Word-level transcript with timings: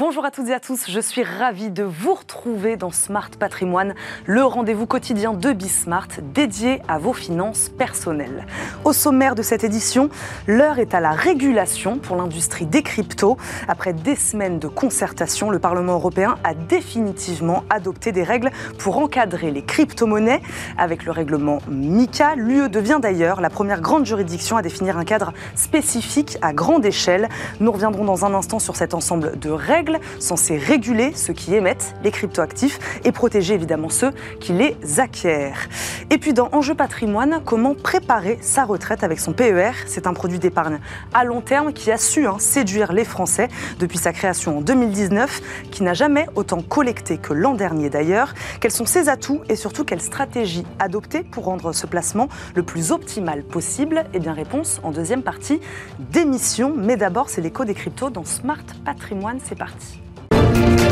Bonjour 0.00 0.24
à 0.24 0.30
toutes 0.30 0.48
et 0.48 0.54
à 0.54 0.60
tous, 0.60 0.86
je 0.88 0.98
suis 0.98 1.22
ravie 1.22 1.68
de 1.68 1.82
vous 1.82 2.14
retrouver 2.14 2.78
dans 2.78 2.90
Smart 2.90 3.28
Patrimoine, 3.38 3.94
le 4.24 4.42
rendez-vous 4.42 4.86
quotidien 4.86 5.34
de 5.34 5.52
Bismart 5.52 6.08
dédié 6.32 6.80
à 6.88 6.98
vos 6.98 7.12
finances 7.12 7.68
personnelles. 7.68 8.46
Au 8.84 8.94
sommaire 8.94 9.34
de 9.34 9.42
cette 9.42 9.62
édition, 9.62 10.08
l'heure 10.46 10.78
est 10.78 10.94
à 10.94 11.00
la 11.00 11.10
régulation 11.10 11.98
pour 11.98 12.16
l'industrie 12.16 12.64
des 12.64 12.82
cryptos. 12.82 13.36
Après 13.68 13.92
des 13.92 14.16
semaines 14.16 14.58
de 14.58 14.68
concertation, 14.68 15.50
le 15.50 15.58
Parlement 15.58 15.92
européen 15.92 16.38
a 16.44 16.54
définitivement 16.54 17.64
adopté 17.68 18.10
des 18.10 18.22
règles 18.22 18.52
pour 18.78 18.96
encadrer 18.96 19.50
les 19.50 19.62
crypto-monnaies. 19.62 20.40
Avec 20.78 21.04
le 21.04 21.12
règlement 21.12 21.58
MICA, 21.68 22.36
l'UE 22.36 22.70
devient 22.70 23.00
d'ailleurs 23.02 23.42
la 23.42 23.50
première 23.50 23.82
grande 23.82 24.06
juridiction 24.06 24.56
à 24.56 24.62
définir 24.62 24.96
un 24.96 25.04
cadre 25.04 25.34
spécifique 25.56 26.38
à 26.40 26.54
grande 26.54 26.86
échelle. 26.86 27.28
Nous 27.60 27.70
reviendrons 27.70 28.06
dans 28.06 28.24
un 28.24 28.32
instant 28.32 28.60
sur 28.60 28.76
cet 28.76 28.94
ensemble 28.94 29.38
de 29.38 29.50
règles 29.50 29.89
censés 30.18 30.56
réguler 30.56 31.12
ceux 31.14 31.32
qui 31.32 31.54
émettent 31.54 31.94
les 32.02 32.10
cryptoactifs 32.10 32.78
et 33.04 33.12
protéger 33.12 33.54
évidemment 33.54 33.88
ceux 33.88 34.12
qui 34.40 34.52
les 34.52 34.76
acquièrent. 34.98 35.68
Et 36.10 36.18
puis 36.18 36.32
dans 36.32 36.48
Enjeu 36.52 36.74
patrimoine, 36.74 37.40
comment 37.44 37.74
préparer 37.74 38.38
sa 38.40 38.64
retraite 38.64 39.04
avec 39.04 39.20
son 39.20 39.32
PER 39.32 39.72
C'est 39.86 40.06
un 40.06 40.12
produit 40.12 40.38
d'épargne 40.38 40.80
à 41.14 41.24
long 41.24 41.40
terme 41.40 41.72
qui 41.72 41.90
a 41.90 41.98
su 41.98 42.26
hein, 42.26 42.36
séduire 42.38 42.92
les 42.92 43.04
Français 43.04 43.48
depuis 43.78 43.98
sa 43.98 44.12
création 44.12 44.58
en 44.58 44.60
2019, 44.60 45.40
qui 45.70 45.82
n'a 45.82 45.94
jamais 45.94 46.26
autant 46.34 46.62
collecté 46.62 47.18
que 47.18 47.32
l'an 47.32 47.54
dernier 47.54 47.90
d'ailleurs. 47.90 48.34
Quels 48.60 48.70
sont 48.70 48.86
ses 48.86 49.08
atouts 49.08 49.40
et 49.48 49.56
surtout 49.56 49.84
quelle 49.84 50.00
stratégie 50.00 50.64
adopter 50.78 51.22
pour 51.22 51.44
rendre 51.44 51.72
ce 51.72 51.86
placement 51.86 52.28
le 52.54 52.62
plus 52.62 52.92
optimal 52.92 53.42
possible? 53.42 54.04
Eh 54.14 54.18
bien 54.18 54.32
réponse 54.32 54.80
en 54.82 54.90
deuxième 54.90 55.22
partie 55.22 55.60
d'émission. 55.98 56.74
Mais 56.76 56.96
d'abord 56.96 57.28
c'est 57.28 57.40
l'écho 57.40 57.64
des 57.64 57.74
cryptos 57.74 58.10
dans 58.10 58.24
Smart 58.24 58.58
Patrimoine. 58.84 59.38
C'est 59.44 59.58
parti. 59.58 59.79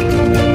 Thank 0.08 0.38
you. 0.38 0.47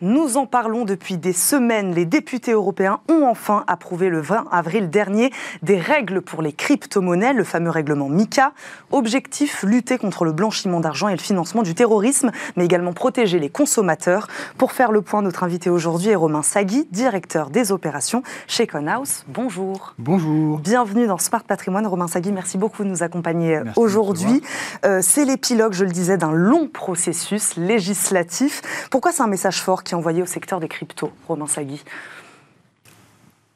Nous 0.00 0.36
en 0.36 0.46
parlons 0.46 0.84
depuis 0.84 1.16
des 1.16 1.32
semaines. 1.32 1.92
Les 1.92 2.04
députés 2.04 2.52
européens 2.52 3.00
ont 3.08 3.24
enfin 3.26 3.64
approuvé 3.66 4.10
le 4.10 4.20
20 4.20 4.46
avril 4.52 4.90
dernier 4.90 5.32
des 5.62 5.76
règles 5.80 6.22
pour 6.22 6.40
les 6.40 6.52
crypto-monnaies, 6.52 7.32
le 7.32 7.42
fameux 7.42 7.70
règlement 7.70 8.08
MICA. 8.08 8.52
Objectif, 8.92 9.64
lutter 9.64 9.98
contre 9.98 10.24
le 10.24 10.30
blanchiment 10.30 10.78
d'argent 10.78 11.08
et 11.08 11.16
le 11.16 11.20
financement 11.20 11.64
du 11.64 11.74
terrorisme, 11.74 12.30
mais 12.54 12.64
également 12.64 12.92
protéger 12.92 13.40
les 13.40 13.48
consommateurs. 13.48 14.28
Pour 14.56 14.70
faire 14.70 14.92
le 14.92 15.02
point, 15.02 15.20
notre 15.20 15.42
invité 15.42 15.68
aujourd'hui 15.68 16.10
est 16.10 16.14
Romain 16.14 16.42
Sagui, 16.42 16.86
directeur 16.92 17.50
des 17.50 17.72
opérations 17.72 18.22
chez 18.46 18.68
Conhouse. 18.68 19.24
Bonjour. 19.26 19.94
Bonjour. 19.98 20.60
Bienvenue 20.60 21.08
dans 21.08 21.18
Smart 21.18 21.42
Patrimoine. 21.42 21.88
Romain 21.88 22.06
Sagui, 22.06 22.30
merci 22.30 22.56
beaucoup 22.56 22.84
de 22.84 22.88
nous 22.88 23.02
accompagner 23.02 23.62
aujourd'hui. 23.74 24.42
Euh, 24.84 25.00
c'est 25.02 25.24
l'épilogue, 25.24 25.72
je 25.72 25.84
le 25.84 25.90
disais, 25.90 26.16
d'un 26.16 26.30
long 26.32 26.68
processus 26.68 27.56
législatif. 27.56 28.62
Pourquoi 28.92 29.10
c'est 29.10 29.24
un 29.24 29.26
message 29.26 29.60
fort 29.60 29.82
envoyé 29.94 30.22
au 30.22 30.26
secteur 30.26 30.60
des 30.60 30.68
cryptos, 30.68 31.12
Romain 31.26 31.46
Sagui 31.46 31.82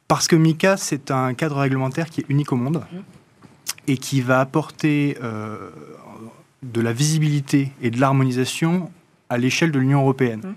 Parce 0.07 0.27
que 0.27 0.35
MICA, 0.35 0.77
c'est 0.77 1.11
un 1.11 1.33
cadre 1.33 1.57
réglementaire 1.57 2.09
qui 2.09 2.21
est 2.21 2.25
unique 2.29 2.51
au 2.51 2.55
monde 2.55 2.83
mmh. 2.91 2.97
et 3.87 3.97
qui 3.97 4.21
va 4.21 4.39
apporter 4.39 5.17
euh, 5.23 5.69
de 6.63 6.81
la 6.81 6.93
visibilité 6.93 7.71
et 7.81 7.89
de 7.89 7.99
l'harmonisation 7.99 8.91
à 9.29 9.37
l'échelle 9.37 9.71
de 9.71 9.79
l'Union 9.79 10.01
européenne. 10.01 10.41
Mmh. 10.43 10.53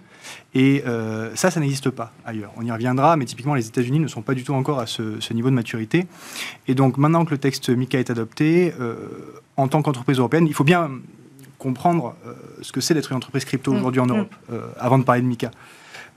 Et 0.54 0.82
euh, 0.86 1.34
ça, 1.34 1.50
ça 1.50 1.60
n'existe 1.60 1.90
pas 1.90 2.12
ailleurs. 2.24 2.52
On 2.56 2.64
y 2.64 2.70
reviendra, 2.70 3.16
mais 3.16 3.24
typiquement, 3.24 3.54
les 3.54 3.66
États-Unis 3.66 3.98
ne 3.98 4.08
sont 4.08 4.22
pas 4.22 4.34
du 4.34 4.44
tout 4.44 4.54
encore 4.54 4.78
à 4.78 4.86
ce, 4.86 5.32
niveau 5.32 5.50
de 5.50 5.54
maturité. 5.54 6.06
Et 6.66 6.74
donc, 6.74 6.98
maintenant 6.98 7.24
que 7.24 7.30
le 7.30 7.38
texte 7.38 7.68
MICA 7.68 7.98
est 7.98 8.10
adopté, 8.10 8.74
euh, 8.80 8.96
en 9.56 9.68
tant 9.68 9.82
qu'entreprise 9.82 10.18
européenne, 10.18 10.46
il 10.46 10.54
faut 10.54 10.64
bien 10.64 10.90
comprendre 11.66 12.14
euh, 12.24 12.32
ce 12.62 12.70
que 12.70 12.80
c'est 12.80 12.94
d'être 12.94 13.10
une 13.10 13.16
entreprise 13.16 13.44
crypto 13.44 13.72
aujourd'hui 13.74 14.00
en 14.00 14.06
Europe, 14.06 14.30
mm. 14.30 14.54
euh, 14.54 14.60
avant 14.78 14.98
de 15.00 15.04
parler 15.04 15.22
de 15.22 15.26
Mika. 15.26 15.50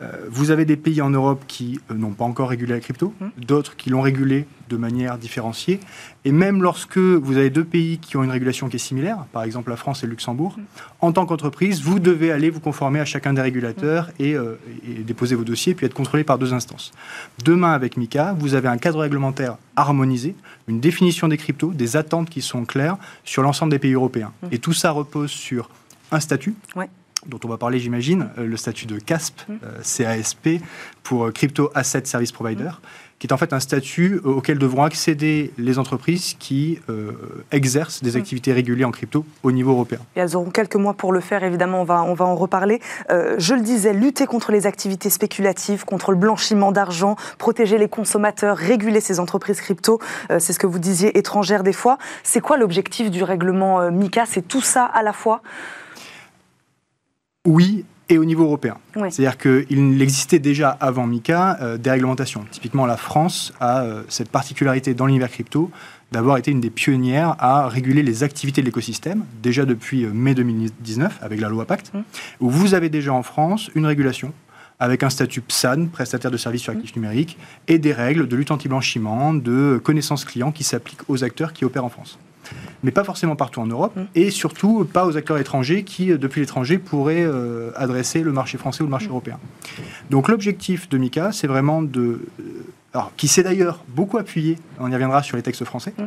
Euh, 0.01 0.27
vous 0.29 0.51
avez 0.51 0.65
des 0.65 0.77
pays 0.77 1.01
en 1.01 1.09
Europe 1.09 1.43
qui 1.47 1.79
n'ont 1.93 2.11
pas 2.11 2.23
encore 2.23 2.49
régulé 2.49 2.73
la 2.73 2.79
crypto, 2.79 3.13
mm. 3.19 3.27
d'autres 3.45 3.75
qui 3.75 3.89
l'ont 3.89 4.01
régulé 4.01 4.45
de 4.69 4.77
manière 4.77 5.17
différenciée. 5.17 5.79
Et 6.25 6.31
même 6.31 6.61
lorsque 6.61 6.97
vous 6.97 7.37
avez 7.37 7.49
deux 7.49 7.63
pays 7.63 7.97
qui 7.97 8.15
ont 8.15 8.23
une 8.23 8.31
régulation 8.31 8.69
qui 8.69 8.77
est 8.77 8.79
similaire, 8.79 9.25
par 9.33 9.43
exemple 9.43 9.69
la 9.69 9.75
France 9.75 10.03
et 10.03 10.05
le 10.05 10.11
Luxembourg, 10.11 10.55
en 11.01 11.11
tant 11.11 11.25
qu'entreprise, 11.25 11.81
vous 11.81 11.99
devez 11.99 12.31
aller 12.31 12.49
vous 12.49 12.59
conformer 12.59 12.99
à 12.99 13.05
chacun 13.05 13.33
des 13.33 13.41
régulateurs 13.41 14.11
et, 14.19 14.31
et, 14.31 15.03
déposer 15.03 15.35
vos 15.35 15.43
dossiers, 15.43 15.73
puis 15.73 15.85
être 15.85 15.93
contrôlé 15.93 16.23
par 16.23 16.37
deux 16.37 16.53
instances. 16.53 16.91
Demain, 17.43 17.73
avec 17.73 17.97
MICA, 17.97 18.35
vous 18.37 18.53
avez 18.53 18.67
un 18.67 18.77
cadre 18.77 18.99
réglementaire 18.99 19.57
harmonisé, 19.75 20.35
une 20.67 20.79
définition 20.79 21.27
des 21.27 21.37
cryptos, 21.37 21.73
des 21.73 21.97
attentes 21.97 22.29
qui 22.29 22.41
sont 22.41 22.65
claires 22.65 22.97
sur 23.23 23.41
l'ensemble 23.41 23.71
des 23.71 23.79
pays 23.79 23.93
européens. 23.93 24.31
Et 24.51 24.59
tout 24.59 24.73
ça 24.73 24.91
repose 24.91 25.31
sur 25.31 25.69
un 26.11 26.19
statut. 26.19 26.55
Dont 27.25 27.39
on 27.43 27.47
va 27.47 27.57
parler, 27.57 27.79
j'imagine, 27.79 28.29
euh, 28.37 28.45
le 28.45 28.57
statut 28.57 28.85
de 28.85 28.97
CASP, 28.99 29.41
mmh. 29.47 29.53
euh, 29.63 29.81
CASP, 29.81 30.61
pour 31.03 31.25
euh, 31.25 31.31
Crypto 31.31 31.69
Asset 31.75 32.05
Service 32.05 32.31
Provider, 32.31 32.69
qui 33.17 33.27
est 33.27 33.33
en 33.33 33.37
fait 33.37 33.51
un 33.51 33.59
statut 33.59 34.21
auquel 34.23 34.57
devront 34.57 34.83
accéder 34.83 35.51
les 35.57 35.77
entreprises 35.77 36.37
qui 36.39 36.79
exercent 37.51 38.01
des 38.01 38.13
mmh. 38.13 38.15
activités 38.15 38.53
régulées 38.53 38.85
en 38.85 38.91
crypto 38.91 39.25
au 39.43 39.51
niveau 39.51 39.71
européen. 39.71 39.99
Et 40.15 40.21
elles 40.21 40.37
auront 40.37 40.51
quelques 40.51 40.77
mois 40.77 40.93
pour 40.93 41.11
le 41.11 41.19
faire, 41.19 41.43
évidemment, 41.43 41.81
on 41.81 41.83
va, 41.83 42.01
on 42.03 42.13
va 42.13 42.23
en 42.23 42.37
reparler. 42.37 42.79
je 43.09 43.53
le 43.53 43.59
disais, 43.59 43.91
lutter 43.91 44.25
contre 44.25 44.53
les 44.53 44.65
activités 44.67 45.09
spéculatives, 45.09 45.83
contre 45.83 46.11
le 46.11 46.17
blanchiment 46.17 46.71
d'argent, 46.71 47.17
protéger 47.37 47.77
les 47.77 47.89
consommateurs, 47.89 48.55
réguler 48.55 49.01
ces 49.01 49.19
entreprises 49.19 49.59
crypto, 49.59 49.99
c'est 50.29 50.53
ce 50.53 50.59
que 50.59 50.67
vous 50.67 50.79
disiez, 50.79 51.17
étrangères 51.17 51.63
des 51.63 51.73
fois. 51.73 51.97
C'est 52.23 52.39
quoi 52.39 52.55
l'objectif 52.55 53.11
du 53.11 53.23
règlement 53.23 53.91
MICA 53.91 54.27
C'est 54.27 54.47
tout 54.47 54.61
ça 54.61 54.85
à 54.85 55.03
la 55.03 55.11
fois? 55.11 55.41
Oui, 57.47 57.85
et 58.09 58.17
au 58.17 58.25
niveau 58.25 58.43
européen. 58.43 58.77
C'est-à-dire 58.95 59.37
qu'il 59.37 60.01
existait 60.01 60.39
déjà 60.39 60.69
avant 60.69 61.07
MICA 61.07 61.57
euh, 61.61 61.77
des 61.77 61.91
réglementations. 61.91 62.45
Typiquement, 62.51 62.85
la 62.85 62.97
France 62.97 63.53
a 63.59 63.83
euh, 63.83 64.03
cette 64.09 64.29
particularité 64.29 64.93
dans 64.93 65.05
l'univers 65.05 65.29
crypto 65.29 65.71
d'avoir 66.11 66.37
été 66.37 66.49
une 66.49 66.59
des 66.59 66.71
pionnières 66.71 67.35
à 67.37 67.67
réguler 67.67 68.01
les 68.01 68.23
activités 68.23 68.61
de 68.61 68.65
l'écosystème, 68.65 69.25
déjà 69.43 69.65
depuis 69.65 70.05
euh, 70.05 70.11
mai 70.11 70.33
2019 70.33 71.19
avec 71.21 71.39
la 71.39 71.49
loi 71.49 71.65
Pacte, 71.65 71.93
mmh. 71.93 71.99
où 72.39 72.49
vous 72.49 72.73
avez 72.73 72.89
déjà 72.89 73.13
en 73.13 73.23
France 73.23 73.69
une 73.75 73.85
régulation 73.85 74.33
avec 74.79 75.03
un 75.03 75.09
statut 75.09 75.41
PSAN, 75.41 75.87
prestataire 75.87 76.31
de 76.31 76.37
services 76.37 76.63
sur 76.63 76.73
actifs 76.73 76.95
mmh. 76.95 76.99
numériques, 76.99 77.37
et 77.67 77.77
des 77.77 77.93
règles 77.93 78.27
de 78.27 78.35
lutte 78.35 78.49
anti-blanchiment, 78.49 79.33
de 79.33 79.79
connaissance 79.83 80.25
client 80.25 80.51
qui 80.51 80.63
s'appliquent 80.63 81.07
aux 81.09 81.23
acteurs 81.23 81.53
qui 81.53 81.63
opèrent 81.63 81.85
en 81.85 81.89
France 81.89 82.17
mais 82.83 82.91
pas 82.91 83.03
forcément 83.03 83.35
partout 83.35 83.59
en 83.59 83.65
Europe, 83.65 83.95
mm. 83.95 84.03
et 84.15 84.31
surtout 84.31 84.85
pas 84.85 85.05
aux 85.05 85.17
acteurs 85.17 85.37
étrangers 85.37 85.83
qui, 85.83 86.11
euh, 86.11 86.17
depuis 86.17 86.41
l'étranger, 86.41 86.77
pourraient 86.77 87.25
euh, 87.25 87.71
adresser 87.75 88.21
le 88.21 88.31
marché 88.31 88.57
français 88.57 88.81
ou 88.81 88.85
le 88.85 88.91
marché 88.91 89.07
mm. 89.07 89.11
européen. 89.11 89.39
Donc 90.09 90.27
l'objectif 90.27 90.89
de 90.89 90.97
MICA, 90.97 91.31
c'est 91.31 91.47
vraiment 91.47 91.81
de... 91.81 91.99
Euh, 92.39 92.43
alors, 92.93 93.11
qui 93.17 93.27
s'est 93.27 93.43
d'ailleurs 93.43 93.83
beaucoup 93.89 94.17
appuyé, 94.17 94.57
on 94.79 94.89
y 94.89 94.93
reviendra 94.93 95.21
sur 95.21 95.37
les 95.37 95.43
textes 95.43 95.63
français, 95.65 95.93
mm. 95.97 96.03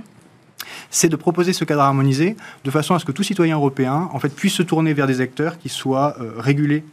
c'est 0.90 1.08
de 1.08 1.16
proposer 1.16 1.52
ce 1.52 1.64
cadre 1.64 1.82
harmonisé 1.82 2.36
de 2.64 2.70
façon 2.70 2.94
à 2.94 2.98
ce 2.98 3.04
que 3.04 3.12
tout 3.12 3.22
citoyen 3.22 3.56
européen 3.56 4.08
en 4.12 4.18
fait, 4.18 4.34
puisse 4.34 4.54
se 4.54 4.62
tourner 4.62 4.94
vers 4.94 5.06
des 5.06 5.20
acteurs 5.20 5.58
qui 5.58 5.68
soient 5.68 6.16
régulés 6.38 6.84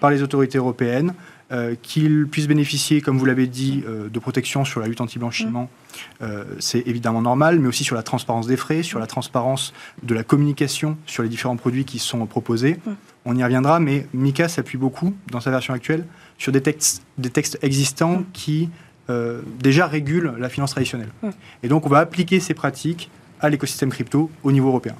par 0.00 0.10
les 0.10 0.22
autorités 0.22 0.58
européennes, 0.58 1.14
euh, 1.52 1.74
qu'ils 1.82 2.28
puissent 2.28 2.46
bénéficier, 2.46 3.00
comme 3.00 3.18
vous 3.18 3.24
l'avez 3.24 3.48
dit, 3.48 3.82
euh, 3.84 4.08
de 4.08 4.18
protection 4.20 4.64
sur 4.64 4.78
la 4.78 4.86
lutte 4.86 5.00
anti-blanchiment, 5.00 5.68
euh, 6.22 6.44
c'est 6.60 6.86
évidemment 6.86 7.22
normal, 7.22 7.58
mais 7.58 7.66
aussi 7.66 7.82
sur 7.82 7.96
la 7.96 8.04
transparence 8.04 8.46
des 8.46 8.56
frais, 8.56 8.84
sur 8.84 9.00
la 9.00 9.08
transparence 9.08 9.72
de 10.04 10.14
la 10.14 10.22
communication 10.22 10.96
sur 11.06 11.24
les 11.24 11.28
différents 11.28 11.56
produits 11.56 11.84
qui 11.84 11.98
sont 11.98 12.24
proposés. 12.26 12.78
On 13.24 13.36
y 13.36 13.42
reviendra, 13.42 13.80
mais 13.80 14.06
Mika 14.14 14.46
s'appuie 14.46 14.78
beaucoup, 14.78 15.12
dans 15.32 15.40
sa 15.40 15.50
version 15.50 15.74
actuelle, 15.74 16.06
sur 16.38 16.52
des 16.52 16.60
textes, 16.60 17.02
des 17.18 17.30
textes 17.30 17.58
existants 17.62 18.22
qui 18.32 18.70
déjà 19.58 19.88
régulent 19.88 20.34
la 20.38 20.48
finance 20.48 20.70
traditionnelle. 20.70 21.10
Et 21.64 21.68
donc 21.68 21.84
on 21.84 21.88
va 21.88 21.98
appliquer 21.98 22.38
ces 22.38 22.54
pratiques 22.54 23.10
à 23.40 23.48
l'écosystème 23.48 23.90
crypto 23.90 24.30
au 24.44 24.52
niveau 24.52 24.68
européen. 24.68 24.94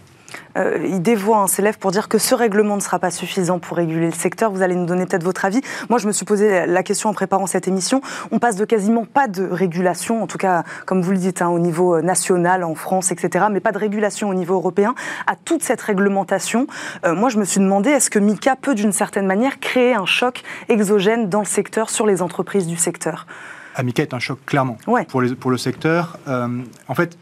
Euh, 0.61 0.79
il 0.85 1.03
dévoie 1.03 1.39
un 1.39 1.47
s'élève 1.47 1.79
pour 1.79 1.91
dire 1.91 2.09
que 2.09 2.19
ce 2.19 2.35
règlement 2.35 2.77
ne 2.77 2.81
sera 2.81 2.99
pas 2.99 3.11
suffisant 3.11 3.59
pour 3.59 3.77
réguler 3.77 4.07
le 4.07 4.13
secteur. 4.13 4.51
Vous 4.51 4.63
allez 4.63 4.75
nous 4.75 4.87
donner 4.87 5.07
peut-être 5.07 5.25
votre 5.25 5.45
avis. 5.45 5.61
Moi, 5.89 5.99
je 5.99 6.07
me 6.07 6.13
suis 6.13 6.25
posé 6.25 6.67
la 6.67 6.83
question 6.83 7.09
en 7.09 7.15
préparant 7.15 7.47
cette 7.47 7.69
émission. 7.69 8.01
On 8.31 8.39
passe 8.39 8.57
de 8.57 8.65
quasiment 8.65 9.05
pas 9.05 9.29
de 9.29 9.45
régulation, 9.45 10.23
en 10.23 10.27
tout 10.27 10.39
cas, 10.39 10.65
comme 10.87 11.03
vous 11.03 11.13
le 11.13 11.19
dites, 11.19 11.43
hein, 11.43 11.49
au 11.49 11.59
niveau 11.59 11.97
euh, 11.97 12.03
national, 12.03 12.65
en 12.65 12.75
France, 12.75 13.13
etc., 13.13 13.47
mais 13.51 13.61
pas 13.61 13.73
de 13.73 13.79
régulation 13.79 14.29
au 14.29 14.35
niveau 14.35 14.55
européen, 14.55 14.95
à 15.27 15.37
toute 15.37 15.63
cette 15.63 15.81
réglementation. 15.81 16.67
Euh, 17.05 17.15
moi, 17.15 17.29
je 17.29 17.39
me 17.39 17.45
suis 17.45 17.61
demandé, 17.61 17.91
est-ce 17.91 18.11
que 18.11 18.19
MICA 18.19 18.57
peut, 18.57 18.75
d'une 18.75 18.93
certaine 18.93 19.27
manière, 19.27 19.61
créer 19.61 19.95
un 19.95 20.07
choc 20.07 20.43
exogène 20.69 21.29
dans 21.29 21.41
le 21.41 21.47
secteur, 21.47 21.91
sur 21.91 22.07
les 22.07 22.23
entreprises 22.23 22.67
du 22.67 22.77
secteur? 22.77 23.27
Ah, 23.75 23.83
MICA 23.83 24.03
est 24.03 24.15
un 24.15 24.19
choc, 24.19 24.39
clairement, 24.47 24.77
pour, 25.09 25.23
les, 25.23 25.35
pour, 25.35 25.51
le 25.51 25.57
secteur. 25.57 26.19
en 26.27 26.95
fait, 26.95 27.17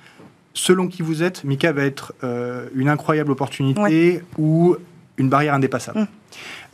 selon 0.55 0.89
qui 0.89 1.03
vous 1.03 1.23
êtes, 1.23 1.45
Mika 1.45 1.73
va 1.73 1.85
être 1.85 2.15
euh, 2.25 2.69
une 2.75 2.89
incroyable 2.89 3.31
opportunité 3.31 4.23
ou 4.37 4.77
une 5.17 5.29
barrière 5.29 5.55
indépassable. 5.55 6.01
Mm. 6.01 6.07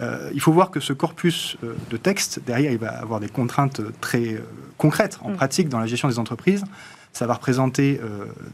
Euh, 0.00 0.30
il 0.34 0.40
faut 0.40 0.52
voir 0.52 0.70
que 0.70 0.80
ce 0.80 0.92
corpus 0.92 1.56
euh, 1.62 1.74
de 1.90 1.96
texte, 1.96 2.40
derrière, 2.44 2.72
il 2.72 2.78
va 2.78 2.90
avoir 2.90 3.20
des 3.20 3.28
contraintes 3.28 3.80
très 4.00 4.42
concrètes 4.78 5.18
en 5.22 5.30
mm. 5.30 5.36
pratique 5.36 5.68
dans 5.68 5.78
la 5.78 5.86
gestion 5.86 6.08
des 6.08 6.18
entreprises. 6.18 6.64
ça 7.12 7.26
va 7.26 7.34
représenter 7.34 8.00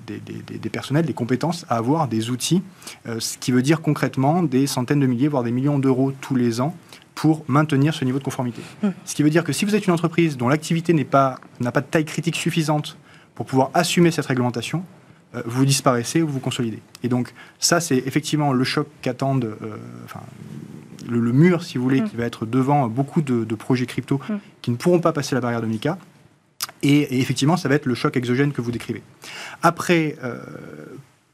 des, 0.07 0.71
personnels, 0.71 1.07
des 1.07 1.15
compétences 1.15 1.65
à 1.71 1.77
avoir, 1.77 2.09
des 2.09 2.29
outils, 2.29 2.63
ce 3.07 3.39
qui 3.39 3.53
veut 3.53 3.63
dire 3.63 3.81
concrètement 3.81 4.43
des 4.43 4.67
centaines 4.67 5.01
de 5.01 5.07
milliers, 5.07 5.29
voire 5.29 5.43
des 5.43 5.51
millions 5.51 5.79
d'euros 5.79 6.13
tous 6.21 6.37
les 6.37 6.61
ans 6.61 6.77
pour 7.15 7.45
maintenir 7.49 7.95
ce 7.95 8.05
niveau 8.05 8.19
de 8.19 8.25
conformité. 8.25 8.63
Hmm. 8.83 8.91
Ce 9.05 9.15
qui 9.15 9.23
veut 9.23 9.31
dire 9.31 9.45
que 9.45 9.53
si 9.53 9.65
vous 9.65 9.75
êtes 9.75 9.87
une 9.87 9.93
entreprise 9.93 10.37
dont 10.37 10.49
l'activité 10.49 10.93
n'a 10.93 11.05
pas, 11.05 11.39
pas 11.59 11.81
de 11.81 11.87
taille 11.87 12.05
critique 12.05 12.37
suffisante 12.37 12.97
pour 13.35 13.47
pouvoir 13.47 13.71
assumer 13.75 14.11
cette 14.11 14.27
réglementation, 14.27 14.85
vous 15.45 15.65
disparaissez 15.65 16.23
ou 16.23 16.29
vous 16.29 16.41
consolidez. 16.41 16.81
Et 17.03 17.09
donc 17.09 17.33
ça, 17.59 17.81
c'est 17.81 17.99
effectivement 17.99 18.53
le 18.53 18.65
choc 18.65 18.89
qu'attendent, 19.03 19.45
euh, 19.45 19.77
enfin, 20.05 20.21
le, 21.09 21.33
mur, 21.33 21.63
si 21.63 21.79
vous 21.79 21.85
voulez, 21.85 22.01
mm. 22.01 22.09
qui 22.09 22.17
va 22.17 22.25
être 22.25 22.47
devant 22.47 22.89
beaucoup 22.89 23.23
de, 23.23 23.55
projets 23.55 23.87
crypto 23.87 24.21
mm. 24.29 24.35
qui 24.63 24.71
ne 24.71 24.77
pourront 24.77 25.01
pas 25.01 25.13
passer 25.13 25.35
la 25.35 25.41
barrière 25.41 25.61
de 25.61 25.67
Mika. 25.67 25.99
Et, 26.83 27.21
effectivement, 27.21 27.57
ça 27.57 27.69
va 27.69 27.75
être 27.75 27.87
le 27.87 27.95
choc 27.95 28.17
exogène 28.17 28.53
que 28.53 28.61
vous 28.61 28.73
décrivez. 28.73 29.03
Après, 29.63 30.17
euh, 30.25 30.39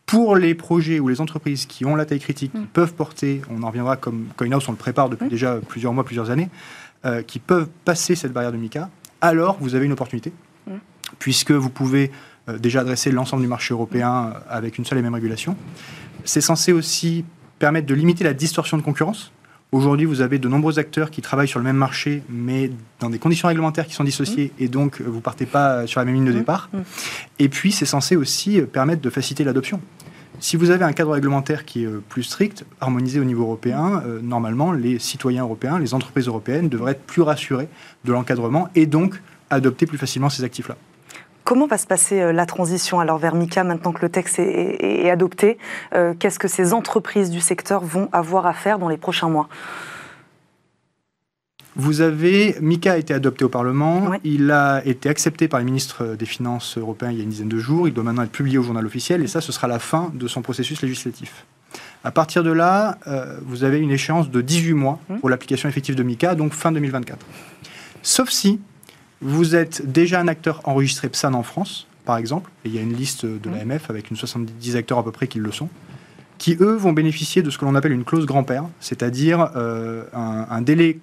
pour 0.04 0.36
les 0.36 0.54
projets 0.54 1.00
ou 1.00 1.08
les 1.08 1.20
entreprises 1.20 1.66
qui 1.66 1.84
ont 1.84 1.96
la 1.96 2.04
taille 2.04 2.20
critique, 2.20 2.52
qui 2.52 2.58
mm. 2.58 2.66
peuvent 2.66 2.94
porter, 2.94 3.42
on 3.50 3.62
en 3.62 3.68
reviendra 3.68 3.96
comme 3.96 4.26
CoinHouse, 4.36 4.68
on 4.68 4.72
le 4.72 4.78
prépare 4.78 5.08
depuis 5.08 5.28
déjà 5.28 5.58
plusieurs 5.68 5.92
mois, 5.92 6.04
plusieurs 6.04 6.30
années, 6.30 6.48
qui 7.28 7.38
peuvent 7.38 7.68
passer 7.84 8.16
cette 8.16 8.32
barrière 8.32 8.50
de 8.50 8.56
Mika, 8.56 8.90
alors 9.20 9.58
vous 9.60 9.76
avez 9.76 9.86
une 9.86 9.92
opportunité, 9.92 10.32
puisque 11.20 11.52
vous 11.52 11.70
pouvez 11.70 12.10
euh, 12.10 12.12
déjà 12.54 12.80
adresser 12.80 13.10
l'ensemble 13.10 13.42
du 13.42 13.48
marché 13.48 13.74
européen 13.74 14.32
euh, 14.34 14.38
avec 14.48 14.78
une 14.78 14.84
seule 14.84 14.98
et 14.98 15.02
même 15.02 15.14
régulation. 15.14 15.56
C'est 16.24 16.40
censé 16.40 16.72
aussi 16.72 17.24
permettre 17.58 17.86
de 17.86 17.94
limiter 17.94 18.24
la 18.24 18.34
distorsion 18.34 18.76
de 18.76 18.82
concurrence. 18.82 19.32
Aujourd'hui, 19.72 20.06
vous 20.06 20.20
avez 20.20 20.38
de 20.38 20.48
nombreux 20.48 20.78
acteurs 20.78 21.10
qui 21.10 21.22
travaillent 21.22 21.48
sur 21.48 21.58
le 21.58 21.64
même 21.64 21.76
marché, 21.76 22.22
mais 22.28 22.70
dans 23.00 23.10
des 23.10 23.18
conditions 23.18 23.48
réglementaires 23.48 23.86
qui 23.86 23.94
sont 23.94 24.04
dissociées, 24.04 24.52
mmh. 24.58 24.62
et 24.62 24.68
donc 24.68 25.00
euh, 25.00 25.04
vous 25.06 25.16
ne 25.16 25.20
partez 25.20 25.46
pas 25.46 25.86
sur 25.86 26.00
la 26.00 26.04
même 26.04 26.14
ligne 26.14 26.24
de 26.24 26.32
mmh. 26.32 26.36
départ. 26.36 26.68
Mmh. 26.72 26.78
Et 27.40 27.48
puis, 27.48 27.72
c'est 27.72 27.86
censé 27.86 28.14
aussi 28.14 28.60
permettre 28.60 29.02
de 29.02 29.10
faciliter 29.10 29.42
l'adoption. 29.42 29.80
Si 30.38 30.56
vous 30.56 30.70
avez 30.70 30.84
un 30.84 30.92
cadre 30.92 31.12
réglementaire 31.12 31.64
qui 31.64 31.84
est 31.84 31.88
plus 32.08 32.22
strict, 32.22 32.64
harmonisé 32.80 33.18
au 33.18 33.24
niveau 33.24 33.44
européen, 33.44 34.02
normalement, 34.22 34.70
les 34.70 34.98
citoyens 34.98 35.44
européens, 35.44 35.78
les 35.78 35.94
entreprises 35.94 36.28
européennes 36.28 36.68
devraient 36.68 36.92
être 36.92 37.06
plus 37.06 37.22
rassurés 37.22 37.68
de 38.04 38.12
l'encadrement 38.12 38.68
et 38.74 38.84
donc 38.84 39.22
adopter 39.48 39.86
plus 39.86 39.96
facilement 39.96 40.28
ces 40.28 40.44
actifs-là. 40.44 40.76
Comment 41.46 41.68
va 41.68 41.78
se 41.78 41.86
passer 41.86 42.20
euh, 42.20 42.32
la 42.32 42.44
transition 42.44 42.98
alors 42.98 43.18
vers 43.18 43.36
MICA 43.36 43.62
maintenant 43.62 43.92
que 43.92 44.02
le 44.02 44.08
texte 44.08 44.40
est, 44.40 45.08
adopté 45.08 45.58
euh, 45.94 46.12
Qu'est-ce 46.18 46.40
que 46.40 46.48
ces 46.48 46.72
entreprises 46.72 47.30
du 47.30 47.40
secteur 47.40 47.84
vont 47.84 48.08
avoir 48.10 48.46
à 48.46 48.52
faire 48.52 48.80
dans 48.80 48.88
les 48.88 48.96
prochains 48.96 49.28
mois? 49.28 49.48
Vous 51.76 52.00
avez, 52.00 52.56
MICA 52.60 52.94
a 52.94 52.96
été 52.96 53.14
adopté 53.14 53.44
au 53.44 53.48
Parlement, 53.48 54.10
il 54.24 54.50
a 54.50 54.84
été 54.84 55.08
accepté 55.08 55.46
par 55.46 55.60
les 55.60 55.66
ministres 55.66 56.16
des 56.16 56.26
Finances 56.26 56.78
européens 56.78 57.12
il 57.12 57.18
y 57.18 57.20
a 57.20 57.22
une 57.22 57.30
dizaine 57.30 57.48
de 57.48 57.58
jours, 57.58 57.86
il 57.86 57.94
doit 57.94 58.02
maintenant 58.02 58.24
être 58.24 58.32
publié 58.32 58.58
au 58.58 58.62
journal 58.62 58.84
officiel, 58.84 59.22
et 59.22 59.28
ça, 59.28 59.40
ce 59.40 59.52
sera 59.52 59.68
la 59.68 59.78
fin 59.78 60.10
de 60.14 60.26
son 60.26 60.42
processus 60.42 60.82
législatif. 60.82 61.46
À 62.02 62.10
partir 62.10 62.42
de 62.42 62.50
là, 62.50 62.98
euh, 63.06 63.38
vous 63.44 63.62
avez 63.62 63.78
une 63.78 63.92
échéance 63.92 64.30
de 64.30 64.40
18 64.40 64.72
mois 64.72 64.98
mmh. 65.08 65.18
pour 65.18 65.30
l'application 65.30 65.68
effective 65.68 65.94
de 65.94 66.02
MICA, 66.02 66.34
donc 66.34 66.54
fin 66.54 66.72
2024. 66.72 67.24
Sauf 68.02 68.30
si 68.30 68.58
vous 69.20 69.54
êtes 69.54 69.90
déjà 69.90 70.20
un 70.20 70.28
acteur 70.28 70.60
enregistré 70.64 71.08
PSAN 71.08 71.34
en 71.34 71.42
France, 71.42 71.86
par 72.04 72.16
exemple, 72.18 72.50
et 72.64 72.68
il 72.68 72.74
y 72.74 72.78
a 72.78 72.82
une 72.82 72.94
liste 72.94 73.26
de 73.26 73.50
l'AMF 73.50 73.90
avec 73.90 74.10
une 74.10 74.16
70 74.16 74.76
acteurs 74.76 74.98
à 74.98 75.04
peu 75.04 75.12
près 75.12 75.26
qui 75.26 75.38
le 75.38 75.50
sont, 75.52 75.68
qui 76.38 76.56
eux 76.60 76.74
vont 76.74 76.92
bénéficier 76.92 77.42
de 77.42 77.50
ce 77.50 77.58
que 77.58 77.64
l'on 77.64 77.74
appelle 77.74 77.92
une 77.92 78.04
clause 78.04 78.26
grand-père, 78.26 78.64
c'est-à-dire 78.80 79.50
euh, 79.56 80.04
un, 80.12 80.60
délai 80.62 80.98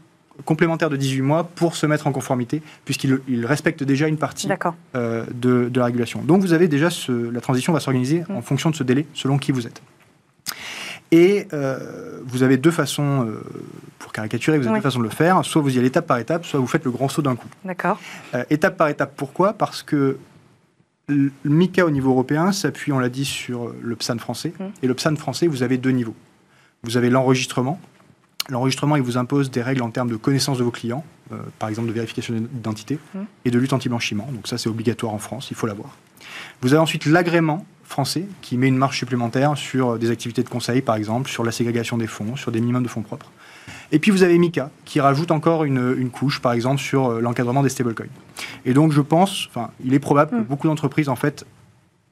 complémentaire 0.45 0.89
de 0.89 0.95
18 0.95 1.21
mois 1.21 1.44
pour 1.44 1.75
se 1.75 1.86
mettre 1.86 2.07
en 2.07 2.12
conformité, 2.12 2.62
puisqu'ils 2.86 3.45
respectent 3.45 3.83
déjà 3.83 4.07
une 4.07 4.18
partie 4.18 4.48
euh, 4.95 5.25
de, 5.33 5.71
la 5.75 5.86
régulation. 5.86 6.21
Donc 6.21 6.42
vous 6.42 6.54
avez 6.54 6.68
déjà 6.68 6.89
la 7.10 7.42
transition 7.42 7.74
va 7.74 7.80
s'organiser 7.80 8.24
en 8.30 8.42
fonction 8.42 8.69
de 8.69 8.75
ce 8.75 8.83
délai, 8.83 9.06
selon 9.13 9.38
qui 9.38 9.51
vous 9.51 9.68
êtes. 9.68 9.81
Et 11.13 11.48
euh, 11.54 11.77
vous 12.25 12.42
avez 12.42 12.57
deux 12.57 12.71
façons, 12.71 13.27
euh, 13.27 13.39
pour 14.00 14.12
caricaturer, 14.12 14.57
vous 14.57 14.68
avez 14.68 14.80
deux 14.80 14.81
façons 14.81 14.98
de 14.98 15.04
le 15.04 15.12
faire. 15.12 15.45
Soit 15.45 15.62
vous 15.62 15.75
y 15.75 15.77
allez 15.77 15.89
étape 15.89 16.07
par 16.07 16.18
étape, 16.18 16.44
soit 16.44 16.60
vous 16.60 16.65
faites 16.65 16.83
le 16.86 16.89
grand 16.89 17.07
saut 17.07 17.21
d'un 17.21 17.36
coup. 17.36 17.48
D'accord. 17.63 18.00
Euh, 18.33 18.44
étape 18.50 18.77
par 18.77 18.88
étape, 18.88 19.13
pourquoi? 19.15 19.54
Parce 19.54 19.83
que 19.83 20.18
le 21.07 21.31
MICA 21.45 21.86
au 21.86 21.92
niveau 21.92 22.10
européen 22.10 22.51
s'appuie, 22.51 22.92
on 22.92 22.98
l'a 22.98 23.10
dit, 23.10 23.25
sur 23.25 23.71
le 23.80 23.95
PSAN 23.95 24.18
français. 24.18 24.54
Hum. 24.60 24.71
Et 24.81 24.88
le 24.88 24.95
PSAN 24.95 25.15
français, 25.15 25.45
vous 25.45 25.62
avez 25.62 25.77
deux 25.77 25.92
niveaux. 25.92 26.15
Vous 26.81 26.98
avez 26.98 27.12
l'enregistrement. 27.12 27.80
L'enregistrement, 28.50 28.95
il 28.95 29.04
vous 29.04 29.18
impose 29.19 29.51
des 29.51 29.62
règles 29.62 29.83
en 29.83 29.92
termes 29.92 30.10
de 30.10 30.15
connaissance 30.15 30.57
de 30.57 30.63
vos 30.63 30.71
clients, 30.71 31.06
par 31.60 31.69
exemple 31.69 31.88
de 31.88 31.94
vérification 31.94 32.33
d'identité, 32.33 32.98
hum. 33.15 33.25
et 33.45 33.51
de 33.51 33.60
lutte 33.60 33.74
anti-blanchiment. 33.74 34.27
Donc 34.33 34.48
ça, 34.48 34.57
c'est 34.57 34.68
obligatoire 34.68 35.13
en 35.13 35.19
France, 35.19 35.50
il 35.51 35.56
faut 35.56 35.68
l'avoir. 35.68 35.95
Vous 36.62 36.74
avez 36.74 36.81
ensuite 36.81 37.06
l'agrément 37.06 37.65
français 37.85 38.25
qui 38.41 38.57
met 38.57 38.68
une 38.68 38.77
marge 38.77 38.97
supplémentaire 38.97 39.57
sur 39.57 39.97
des 39.97 40.12
activités 40.12 40.44
de 40.44 40.50
conseil, 40.50 40.81
par 40.81 40.95
exemple, 40.95 41.30
sur 41.30 41.44
la 41.44 41.51
ségrégation 41.51 41.97
des 41.97 42.07
fonds, 42.07 42.35
sur 42.35 42.51
des 42.51 42.59
minimums 42.59 42.83
de 42.83 42.88
fonds 42.88 43.01
propres. 43.01 43.30
Et 43.91 44.00
puis 44.00 44.12
vous 44.12 44.24
avez 44.24 44.38
Mika 44.38 44.71
qui 44.85 45.00
rajoute 45.00 45.31
encore 45.31 45.63
une, 45.63 46.09
couche, 46.09 46.41
par 46.41 46.53
exemple, 46.53 46.81
sur 46.81 47.07
euh, 47.07 47.21
l'encadrement 47.21 47.63
des 47.63 47.69
stablecoins. 47.69 48.07
Et 48.65 48.74
donc 48.74 48.91
je 48.91 49.01
pense, 49.01 49.47
enfin, 49.50 49.69
il 49.83 49.94
est 49.94 50.00
probable 50.00 50.31
que 50.31 50.35
hmm. 50.38 50.44
beaucoup 50.44 50.68
d'entreprises, 50.68 51.09
en 51.09 51.15
fait, 51.15 51.45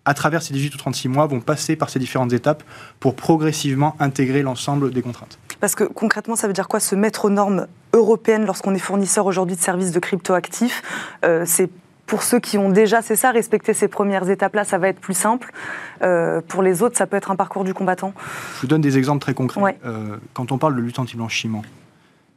à 0.06 0.14
travers 0.14 0.42
ces 0.42 0.54
18 0.54 0.74
ou 0.76 0.78
36 0.78 1.10
mois, 1.10 1.28
vont 1.28 1.42
passer 1.42 1.76
par 1.76 1.90
ces 1.90 2.00
différentes 2.00 2.34
étapes 2.34 2.64
pour 3.00 3.16
progressivement 3.16 3.96
intégrer 4.00 4.42
l'ensemble 4.42 4.92
des 4.92 5.02
contraintes. 5.02 5.38
Parce 5.60 5.76
que 5.76 5.84
concrètement, 5.84 6.36
ça 6.36 6.48
veut 6.48 6.54
dire 6.54 6.68
quoi 6.68 6.80
se 6.80 6.96
mettre 6.96 7.26
aux 7.26 7.30
normes 7.30 7.68
européennes 7.94 8.46
lorsqu'on 8.46 8.74
est 8.74 8.80
fournisseur 8.80 9.26
aujourd'hui 9.26 9.56
de 9.56 9.62
services 9.62 9.92
de 9.92 10.00
cryptoactifs 10.00 10.82
euh, 11.24 11.44
C'est 11.46 11.70
pour 12.12 12.24
ceux 12.24 12.42
qui 12.42 12.58
ont 12.58 12.68
déjà, 12.68 13.02
c'est 13.02 13.16
ça, 13.16 13.32
respecté 13.32 13.74
ces 13.74 13.88
premières 13.88 14.30
étapes-là, 14.30 14.66
ça 14.66 14.78
va 14.78 14.90
être 14.90 15.00
plus 15.00 15.14
simple. 15.14 15.54
Euh, 16.02 16.42
pour 16.46 16.62
les 16.62 16.84
autres, 16.84 16.98
ça 16.98 17.08
peut 17.08 17.16
être 17.16 17.32
un 17.32 17.38
parcours 17.38 17.64
du 17.64 17.74
combattant. 17.74 18.14
Je 18.56 18.62
vous 18.62 18.68
donne 18.68 18.82
des 18.82 18.98
exemples 18.98 19.22
très 19.22 19.34
concrets. 19.34 19.80
Euh, 19.86 20.18
quand 20.34 20.52
on 20.52 20.58
parle 20.58 20.76
de 20.76 20.82
lutte 20.82 21.00
anti-blanchiment, 21.00 21.62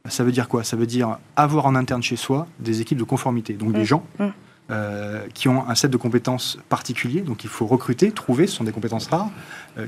ça 0.07 0.23
veut 0.23 0.31
dire 0.31 0.47
quoi? 0.47 0.63
Ça 0.63 0.77
veut 0.77 0.85
dire 0.85 1.17
avoir 1.35 1.65
en 1.65 1.75
interne 1.75 2.01
chez 2.01 2.15
soi 2.15 2.47
des 2.59 2.79
équipes 2.79 2.99
de 2.99 3.03
conformité, 3.03 3.51
donc 3.55 3.73
des 3.73 3.81
mmh. 3.81 3.83
gens 3.83 4.05
mmh. 4.17 4.25
Euh, 4.71 5.25
qui 5.33 5.49
ont 5.49 5.67
un 5.69 5.75
set 5.75 5.91
de 5.91 5.97
compétences 5.97 6.57
particuliers, 6.69 7.19
donc 7.19 7.43
il 7.43 7.49
faut 7.49 7.65
recruter, 7.65 8.11
trouver, 8.11 8.47
ce 8.47 8.55
sont 8.55 8.63
des 8.63 8.71
compétences 8.71 9.07
rares, 9.07 9.29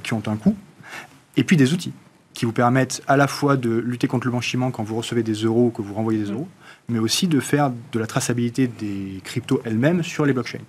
qui 0.04 0.14
ont 0.14 0.22
un 0.28 0.36
coût, 0.36 0.56
et 1.38 1.46
puis 1.46 1.56
des 1.56 1.74
outils 1.74 1.94
qui 2.34 2.46
vous 2.46 2.52
permettent 2.52 3.02
à 3.08 3.16
la 3.16 3.28
fois 3.28 3.56
de 3.56 3.70
lutter 3.70 4.08
contre 4.08 4.28
le 4.28 4.32
blanchiment 4.32 4.70
quand 4.70 4.84
vous 4.84 4.98
recevez 4.98 5.24
des 5.24 5.34
euros 5.34 5.68
ou 5.68 5.70
que 5.72 5.82
vous 5.82 5.94
renvoyez 5.94 6.22
des 6.22 6.32
mmh. 6.32 6.36
Mais 6.90 7.00
aussi 7.00 7.28
de 7.28 7.40
faire 7.40 7.72
de 7.92 8.00
la 8.00 8.08
traçabilité 8.08 8.68
des 8.68 9.22
cryptos 9.24 9.62
elles-mêmes 9.66 10.04
sur 10.04 10.26
les 10.26 10.34
blockchains. 10.34 10.60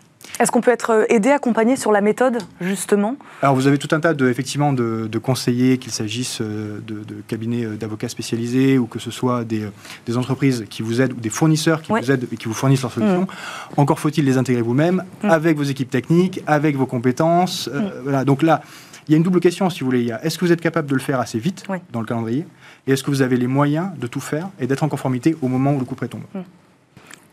Est-ce 0.41 0.53
qu'on 0.53 0.61
peut 0.61 0.71
être 0.71 0.91
euh, 0.91 1.05
aidé, 1.09 1.31
accompagné 1.31 1.77
sur 1.77 1.91
la 1.91 2.01
méthode, 2.01 2.39
justement? 2.61 3.17
Alors, 3.43 3.55
vous 3.55 3.67
avez 3.67 3.79
tout 3.79 3.89
un 3.95 4.01
tas 4.01 4.15
de, 4.15 4.29
effectivement, 4.29 4.73
de, 4.73 5.19
conseillers, 5.19 5.79
qu'il 5.79 5.93
s'agisse 5.93 6.41
euh, 6.41 6.81
de, 6.87 7.03
cabinets 7.27 7.65
euh, 7.65 7.77
d'avocats 7.77 8.09
spécialisés 8.09 8.79
ou 8.79 8.87
que 8.87 8.99
ce 8.99 9.11
soit 9.11 9.45
des, 9.45 9.71
entreprises 10.17 10.67
qui 10.71 10.83
vous 10.83 11.01
aident 11.01 11.13
ou 11.13 11.21
des 11.21 11.31
fournisseurs 11.31 11.83
qui 11.83 11.93
vous 11.93 12.11
aident 12.11 12.27
et 12.33 12.37
qui 12.37 12.47
vous 12.47 12.55
fournissent 12.55 12.83
leurs 12.83 12.93
solutions. 12.93 13.23
Mmh. 13.23 13.81
Encore 13.81 13.99
faut-il 13.99 14.25
les 14.25 14.39
intégrer 14.39 14.63
vous-même 14.63 15.05
mmh. 15.23 15.31
avec 15.31 15.57
vos 15.57 15.65
équipes 15.65 15.91
techniques, 15.91 16.43
avec 16.47 16.77
vos 16.77 16.87
compétences. 16.87 17.69
Mmh. 17.69 17.81
voilà. 18.03 18.25
Donc 18.25 18.43
là, 18.43 18.63
il 19.07 19.13
y 19.13 19.15
a 19.15 19.17
une 19.17 19.23
double 19.23 19.41
question, 19.41 19.71
si 19.71 19.81
vous 19.81 19.87
voulez. 19.87 20.13
Est-ce 20.23 20.39
que 20.39 20.45
vous 20.45 20.53
êtes 20.53 20.61
capable 20.61 20.89
de 20.89 20.95
le 20.95 21.01
faire 21.01 21.19
assez 21.19 21.39
vite 21.39 21.65
dans 21.93 22.01
le 22.01 22.07
calendrier? 22.07 22.47
Et 22.89 22.93
est-ce 22.93 23.05
que 23.05 23.11
vous 23.11 23.21
avez 23.21 23.37
les 23.37 23.47
moyens 23.47 23.91
de 23.99 24.07
tout 24.07 24.19
faire 24.19 24.49
et 24.59 24.67
d'être 24.67 24.83
en 24.83 24.89
conformité 24.89 25.37
au 25.43 25.49
moment 25.49 25.75
où 25.75 25.79
le 25.79 25.85
coup 25.85 25.95
prêt 25.95 26.09
tombe 26.09 26.23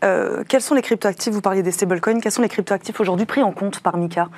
euh, 0.04 0.44
Quels 0.46 0.60
sont 0.60 0.74
les 0.74 0.82
cryptoactifs 0.82 1.32
Vous 1.32 1.40
parliez 1.40 1.62
des 1.62 1.72
stablecoins. 1.72 2.20
Quels 2.20 2.30
sont 2.30 2.42
les 2.42 2.50
cryptoactifs 2.50 3.00
aujourd'hui 3.00 3.24
pris 3.24 3.42
en 3.42 3.52
compte 3.52 3.80
par 3.80 3.96
Mika? 3.96 4.28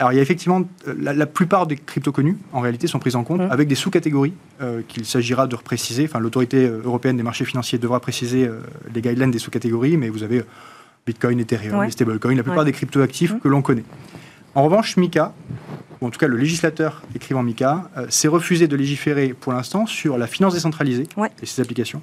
Alors, 0.00 0.12
il 0.12 0.16
y 0.16 0.18
a 0.18 0.22
effectivement, 0.22 0.62
euh, 0.88 0.94
la, 0.98 1.26
plupart 1.26 1.68
des 1.68 1.76
cryptos 1.76 2.10
connus, 2.10 2.36
en 2.52 2.58
réalité, 2.58 2.88
sont 2.88 2.98
pris 2.98 3.14
en 3.14 3.22
compte 3.22 3.40
hmm. 3.40 3.52
avec 3.52 3.68
des 3.68 3.76
sous-catégories 3.76 4.34
euh, 4.60 4.82
qu'il 4.88 5.06
s'agira 5.06 5.46
de 5.46 5.54
repréciser. 5.54 6.06
Enfin, 6.06 6.18
l'autorité 6.18 6.66
européenne 6.66 7.16
des 7.16 7.22
marchés 7.22 7.44
financiers 7.44 7.78
devra 7.78 8.00
préciser 8.00 8.50
les 8.92 9.00
guidelines 9.00 9.30
des 9.30 9.38
sous-catégories, 9.38 9.96
mais 9.96 10.08
vous 10.08 10.24
avez 10.24 10.42
Bitcoin, 11.06 11.38
Ethereum, 11.38 11.84
les 11.84 11.92
stablecoins, 11.92 12.34
la 12.34 12.42
plupart 12.42 12.64
des 12.64 12.72
cryptoactifs 12.72 13.34
hmm. 13.34 13.38
que 13.38 13.48
l'on 13.48 13.62
connaît. 13.62 13.84
En 14.56 14.64
revanche, 14.64 14.96
Mika, 14.96 15.32
ou 16.00 16.06
en 16.06 16.10
tout 16.10 16.18
cas 16.18 16.28
le 16.28 16.36
législateur 16.36 17.02
écrivant 17.14 17.42
MICA, 17.42 17.90
euh, 17.96 18.06
s'est 18.08 18.28
refusé 18.28 18.68
de 18.68 18.76
légiférer 18.76 19.34
pour 19.38 19.52
l'instant 19.52 19.86
sur 19.86 20.18
la 20.18 20.26
finance 20.26 20.54
décentralisée 20.54 21.08
et 21.42 21.46
ses 21.46 21.62
applications, 21.62 22.02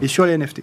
et 0.00 0.08
sur 0.08 0.26
les 0.26 0.36
NFT 0.36 0.62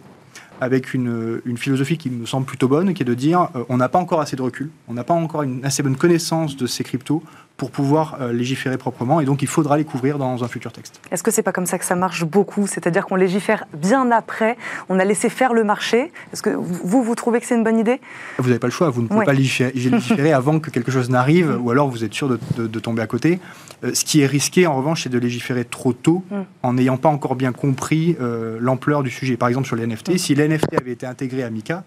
avec 0.61 0.93
une, 0.93 1.41
philosophie 1.57 1.97
qui 1.97 2.11
me 2.11 2.27
semble 2.27 2.45
plutôt 2.45 2.67
bonne, 2.67 2.93
qui 2.93 3.01
est 3.01 3.05
de 3.05 3.15
dire 3.15 3.49
euh, 3.55 3.63
on 3.67 3.77
n'a 3.77 3.89
pas 3.89 3.97
encore 3.97 4.21
assez 4.21 4.35
de 4.35 4.43
recul, 4.43 4.69
on 4.87 4.93
n'a 4.93 5.03
pas 5.03 5.15
encore 5.15 5.41
une 5.41 5.65
assez 5.65 5.81
bonne 5.81 5.97
connaissance 5.97 6.55
de 6.55 6.67
ces 6.67 6.83
cryptos 6.83 7.23
pour 7.61 7.69
pouvoir 7.69 8.17
euh, 8.19 8.33
légiférer 8.33 8.79
proprement, 8.79 9.21
et 9.21 9.25
donc 9.25 9.43
il 9.43 9.47
faudra 9.47 9.77
les 9.77 9.83
couvrir 9.83 10.17
dans 10.17 10.43
un 10.43 10.47
futur 10.47 10.71
texte. 10.71 10.99
Est-ce 11.11 11.21
que 11.21 11.29
c'est 11.29 11.43
pas 11.43 11.51
comme 11.51 11.67
ça 11.67 11.77
que 11.77 11.85
ça 11.85 11.93
marche 11.93 12.25
beaucoup? 12.25 12.65
C'est-à-dire 12.65 13.05
qu'on 13.05 13.15
légifère 13.15 13.65
bien 13.71 14.09
après, 14.09 14.57
on 14.89 14.97
a 14.97 15.05
laissé 15.05 15.29
faire 15.29 15.53
le 15.53 15.63
marché. 15.63 16.11
Est-ce 16.33 16.41
que 16.41 16.49
vous, 16.49 17.03
vous 17.03 17.13
trouvez 17.13 17.39
que 17.39 17.45
c'est 17.45 17.53
une 17.53 17.63
bonne 17.63 17.77
idée? 17.77 18.01
Vous 18.39 18.47
n'avez 18.47 18.57
pas 18.57 18.65
le 18.65 18.71
choix, 18.71 18.89
vous 18.89 19.03
ne 19.03 19.07
pouvez 19.07 19.25
pas 19.25 19.33
légiférer, 19.33 20.33
avant 20.33 20.59
que 20.59 20.71
quelque 20.71 20.89
chose 20.89 21.11
n'arrive, 21.11 21.55
ou 21.61 21.69
alors 21.69 21.87
vous 21.87 22.03
êtes 22.03 22.15
sûr 22.15 22.29
de, 22.29 22.79
tomber 22.79 23.03
à 23.03 23.07
côté. 23.07 23.39
Euh, 23.83 23.93
ce 23.93 24.05
qui 24.05 24.21
est 24.21 24.25
risqué, 24.25 24.65
en 24.65 24.75
revanche, 24.75 25.03
c'est 25.03 25.09
de 25.09 25.19
légiférer 25.19 25.63
trop 25.63 25.93
tôt, 25.93 26.23
mm. 26.31 26.35
en 26.63 26.73
n'ayant 26.73 26.97
pas 26.97 27.09
encore 27.09 27.35
bien 27.35 27.51
compris 27.51 28.17
euh, 28.19 28.57
l'ampleur 28.59 29.03
du 29.03 29.11
sujet. 29.11 29.37
Par 29.37 29.49
exemple, 29.49 29.67
sur 29.67 29.75
les 29.75 29.85
NFT, 29.85 30.13
mm. 30.13 30.17
si 30.17 30.33
les 30.33 30.47
NFT 30.47 30.81
avaient 30.81 30.93
été 30.93 31.05
intégrés 31.05 31.43
à 31.43 31.51
MICA, 31.51 31.83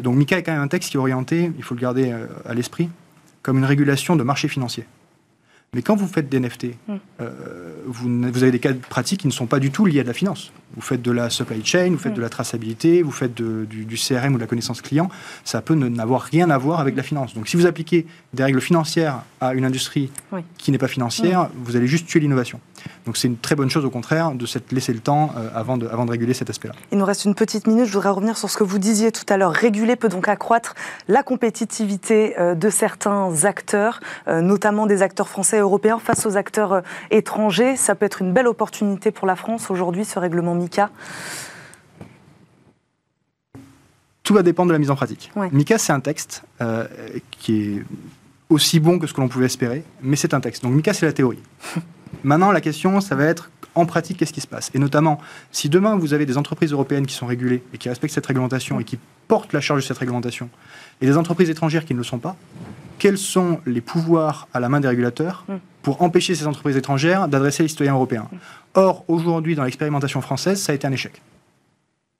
donc 0.00 0.16
MICA 0.16 0.38
est 0.38 0.42
quand 0.42 0.52
même 0.52 0.62
un 0.62 0.68
texte 0.68 0.90
qui 0.90 0.96
est 0.96 1.00
orienté, 1.00 1.52
il 1.58 1.62
faut 1.62 1.74
le 1.74 1.80
garder 1.80 2.10
à 2.48 2.54
l'esprit, 2.54 2.88
comme 3.46 3.58
une 3.58 3.64
régulation 3.64 4.16
de 4.16 4.24
marché 4.24 4.48
financier. 4.48 4.86
Mais 5.76 5.82
quand 5.82 5.94
vous 5.94 6.06
faites 6.06 6.30
des 6.30 6.40
NFT, 6.40 6.68
hmm. 6.88 6.94
euh, 7.20 7.30
vous, 7.86 8.08
avez 8.42 8.50
des 8.50 8.58
cas 8.58 8.72
pratiques 8.72 9.20
qui 9.20 9.26
ne 9.26 9.32
sont 9.32 9.44
pas 9.44 9.58
du 9.58 9.70
tout 9.70 9.84
liés 9.84 10.00
à 10.00 10.04
de 10.04 10.08
la 10.08 10.14
finance. 10.14 10.50
Vous 10.74 10.80
faites 10.80 11.02
de 11.02 11.10
la 11.10 11.28
supply 11.28 11.62
chain, 11.62 11.90
vous 11.90 11.98
faites 11.98 12.12
hmm. 12.12 12.16
de 12.16 12.20
la 12.22 12.30
traçabilité, 12.30 13.02
vous 13.02 13.10
faites 13.10 13.34
du, 13.34 13.86
CRM 13.94 14.32
ou 14.32 14.36
de 14.36 14.40
la 14.40 14.46
connaissance 14.46 14.80
client. 14.80 15.10
Ça 15.44 15.60
peut 15.60 15.74
n'avoir 15.74 16.22
rien 16.22 16.48
à 16.48 16.56
voir 16.56 16.80
avec 16.80 16.96
la 16.96 17.02
finance. 17.02 17.34
Donc 17.34 17.46
si 17.46 17.58
vous 17.58 17.66
appliquez 17.66 18.06
des 18.32 18.42
règles 18.42 18.62
financières 18.62 19.20
à 19.42 19.52
une 19.52 19.66
industrie 19.66 20.10
qui 20.56 20.72
n'est 20.72 20.78
pas 20.78 20.88
financière, 20.88 21.42
hmm. 21.42 21.48
vous 21.62 21.76
allez 21.76 21.86
juste 21.86 22.06
tuer 22.06 22.20
l'innovation. 22.20 22.58
Donc 23.04 23.18
c'est 23.18 23.28
une 23.28 23.36
très 23.36 23.54
bonne 23.54 23.68
chose 23.68 23.84
au 23.84 23.90
contraire 23.90 24.32
de 24.32 24.46
s'être 24.46 24.72
laissé 24.72 24.94
le 24.94 25.00
temps 25.00 25.30
euh, 25.36 25.48
avant, 25.54 25.76
de, 25.76 25.86
avant 25.88 26.06
de 26.06 26.10
réguler 26.10 26.32
cet 26.32 26.48
aspect-là. 26.48 26.74
Il 26.90 26.98
nous 26.98 27.04
reste 27.04 27.26
une 27.26 27.34
petite 27.34 27.66
minute. 27.66 27.84
Je 27.84 27.92
voudrais 27.92 28.10
revenir 28.10 28.38
sur 28.38 28.48
ce 28.48 28.56
que 28.56 28.64
vous 28.64 28.78
disiez 28.78 29.12
tout 29.12 29.24
à 29.28 29.36
l'heure. 29.36 29.52
Réguler 29.52 29.96
peut 29.96 30.08
donc 30.08 30.28
accroître 30.28 30.74
la 31.08 31.22
compétitivité 31.22 32.38
euh, 32.38 32.54
de 32.54 32.70
certains 32.70 33.44
acteurs, 33.44 34.00
notamment 34.26 34.86
des 34.86 35.02
acteurs 35.02 35.28
français 35.28 35.60
européens 35.66 35.98
face 35.98 36.26
aux 36.26 36.36
acteurs 36.36 36.72
euh, 36.72 36.80
étrangers. 37.10 37.76
Ça 37.76 37.94
peut 37.94 38.06
être 38.06 38.22
une 38.22 38.32
belle 38.32 38.46
opportunité 38.46 39.10
pour 39.10 39.26
la 39.26 39.36
France 39.36 39.70
aujourd'hui, 39.70 40.04
ce 40.04 40.18
règlement 40.18 40.54
MICA 40.54 40.90
Tout 44.22 44.34
va 44.34 44.42
dépendre 44.42 44.68
de 44.68 44.72
la 44.72 44.78
mise 44.78 44.90
en 44.90 44.96
pratique. 44.96 45.30
MICA, 45.52 45.78
c'est 45.78 45.92
un 45.92 46.00
texte 46.00 46.42
euh, 46.60 46.86
qui 47.30 47.62
est 47.62 47.84
aussi 48.48 48.80
bon 48.80 48.98
que 48.98 49.06
ce 49.06 49.12
que 49.12 49.20
l'on 49.20 49.28
pouvait 49.28 49.46
espérer, 49.46 49.84
mais 50.02 50.16
c'est 50.16 50.34
un 50.34 50.40
texte. 50.40 50.62
Donc 50.62 50.72
MICA, 50.72 50.94
c'est 50.94 51.06
la 51.06 51.12
théorie. 51.12 51.42
Maintenant, 52.24 52.52
la 52.52 52.60
question, 52.60 53.00
ça 53.00 53.14
va 53.14 53.24
être 53.24 53.50
en 53.76 53.86
pratique, 53.86 54.16
qu'est-ce 54.16 54.32
qui 54.32 54.40
se 54.40 54.46
passe? 54.46 54.70
Et 54.74 54.78
notamment, 54.78 55.20
si 55.52 55.68
demain 55.68 55.96
vous 55.96 56.14
avez 56.14 56.26
des 56.26 56.38
entreprises 56.38 56.72
européennes 56.72 57.06
qui 57.06 57.14
sont 57.14 57.26
régulées 57.26 57.62
et 57.72 57.78
qui 57.78 57.88
respectent 57.88 58.14
cette 58.14 58.26
réglementation 58.26 58.80
et 58.80 58.84
qui 58.84 58.98
portent 59.28 59.52
la 59.52 59.60
charge 59.60 59.82
de 59.82 59.86
cette 59.86 59.98
réglementation, 59.98 60.48
et 61.00 61.06
des 61.06 61.16
entreprises 61.16 61.50
étrangères 61.50 61.84
qui 61.84 61.92
ne 61.92 61.98
le 61.98 62.04
sont 62.04 62.18
pas, 62.18 62.36
quels 62.98 63.18
sont 63.18 63.60
les 63.66 63.80
pouvoirs 63.80 64.48
à 64.54 64.60
la 64.60 64.68
main 64.68 64.80
des 64.80 64.88
régulateurs 64.88 65.44
mm. 65.48 65.54
pour 65.82 66.02
empêcher 66.02 66.34
ces 66.34 66.46
entreprises 66.46 66.76
étrangères 66.76 67.28
d'adresser 67.28 67.62
les 67.62 67.68
citoyens 67.68 67.94
européens? 67.94 68.28
Mm. 68.32 68.36
Or, 68.74 69.04
aujourd'hui, 69.08 69.54
dans 69.54 69.64
l'expérimentation 69.64 70.20
française, 70.20 70.60
ça 70.60 70.72
a 70.72 70.74
été 70.74 70.86
un 70.86 70.92
échec. 70.92 71.20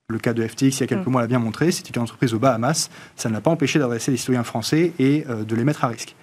Le 0.08 0.20
cas 0.20 0.34
de 0.34 0.46
FTX, 0.46 0.62
il 0.62 0.80
y 0.80 0.82
a 0.84 0.86
quelques 0.86 1.04
mm. 1.04 1.10
mois, 1.10 1.20
l'a 1.20 1.26
bien 1.26 1.40
montré. 1.40 1.72
C'était 1.72 1.90
une 1.90 2.02
entreprise 2.02 2.32
aux 2.32 2.38
Bahamas. 2.38 2.90
Ça 3.16 3.28
ne 3.28 3.34
l'a 3.34 3.40
pas 3.40 3.50
empêché 3.50 3.80
d'adresser 3.80 4.12
les 4.12 4.16
citoyens 4.16 4.44
français 4.44 4.92
et 5.00 5.24
euh, 5.28 5.42
de 5.42 5.56
les 5.56 5.64
mettre 5.64 5.82
à 5.82 5.88
risque. 5.88 6.14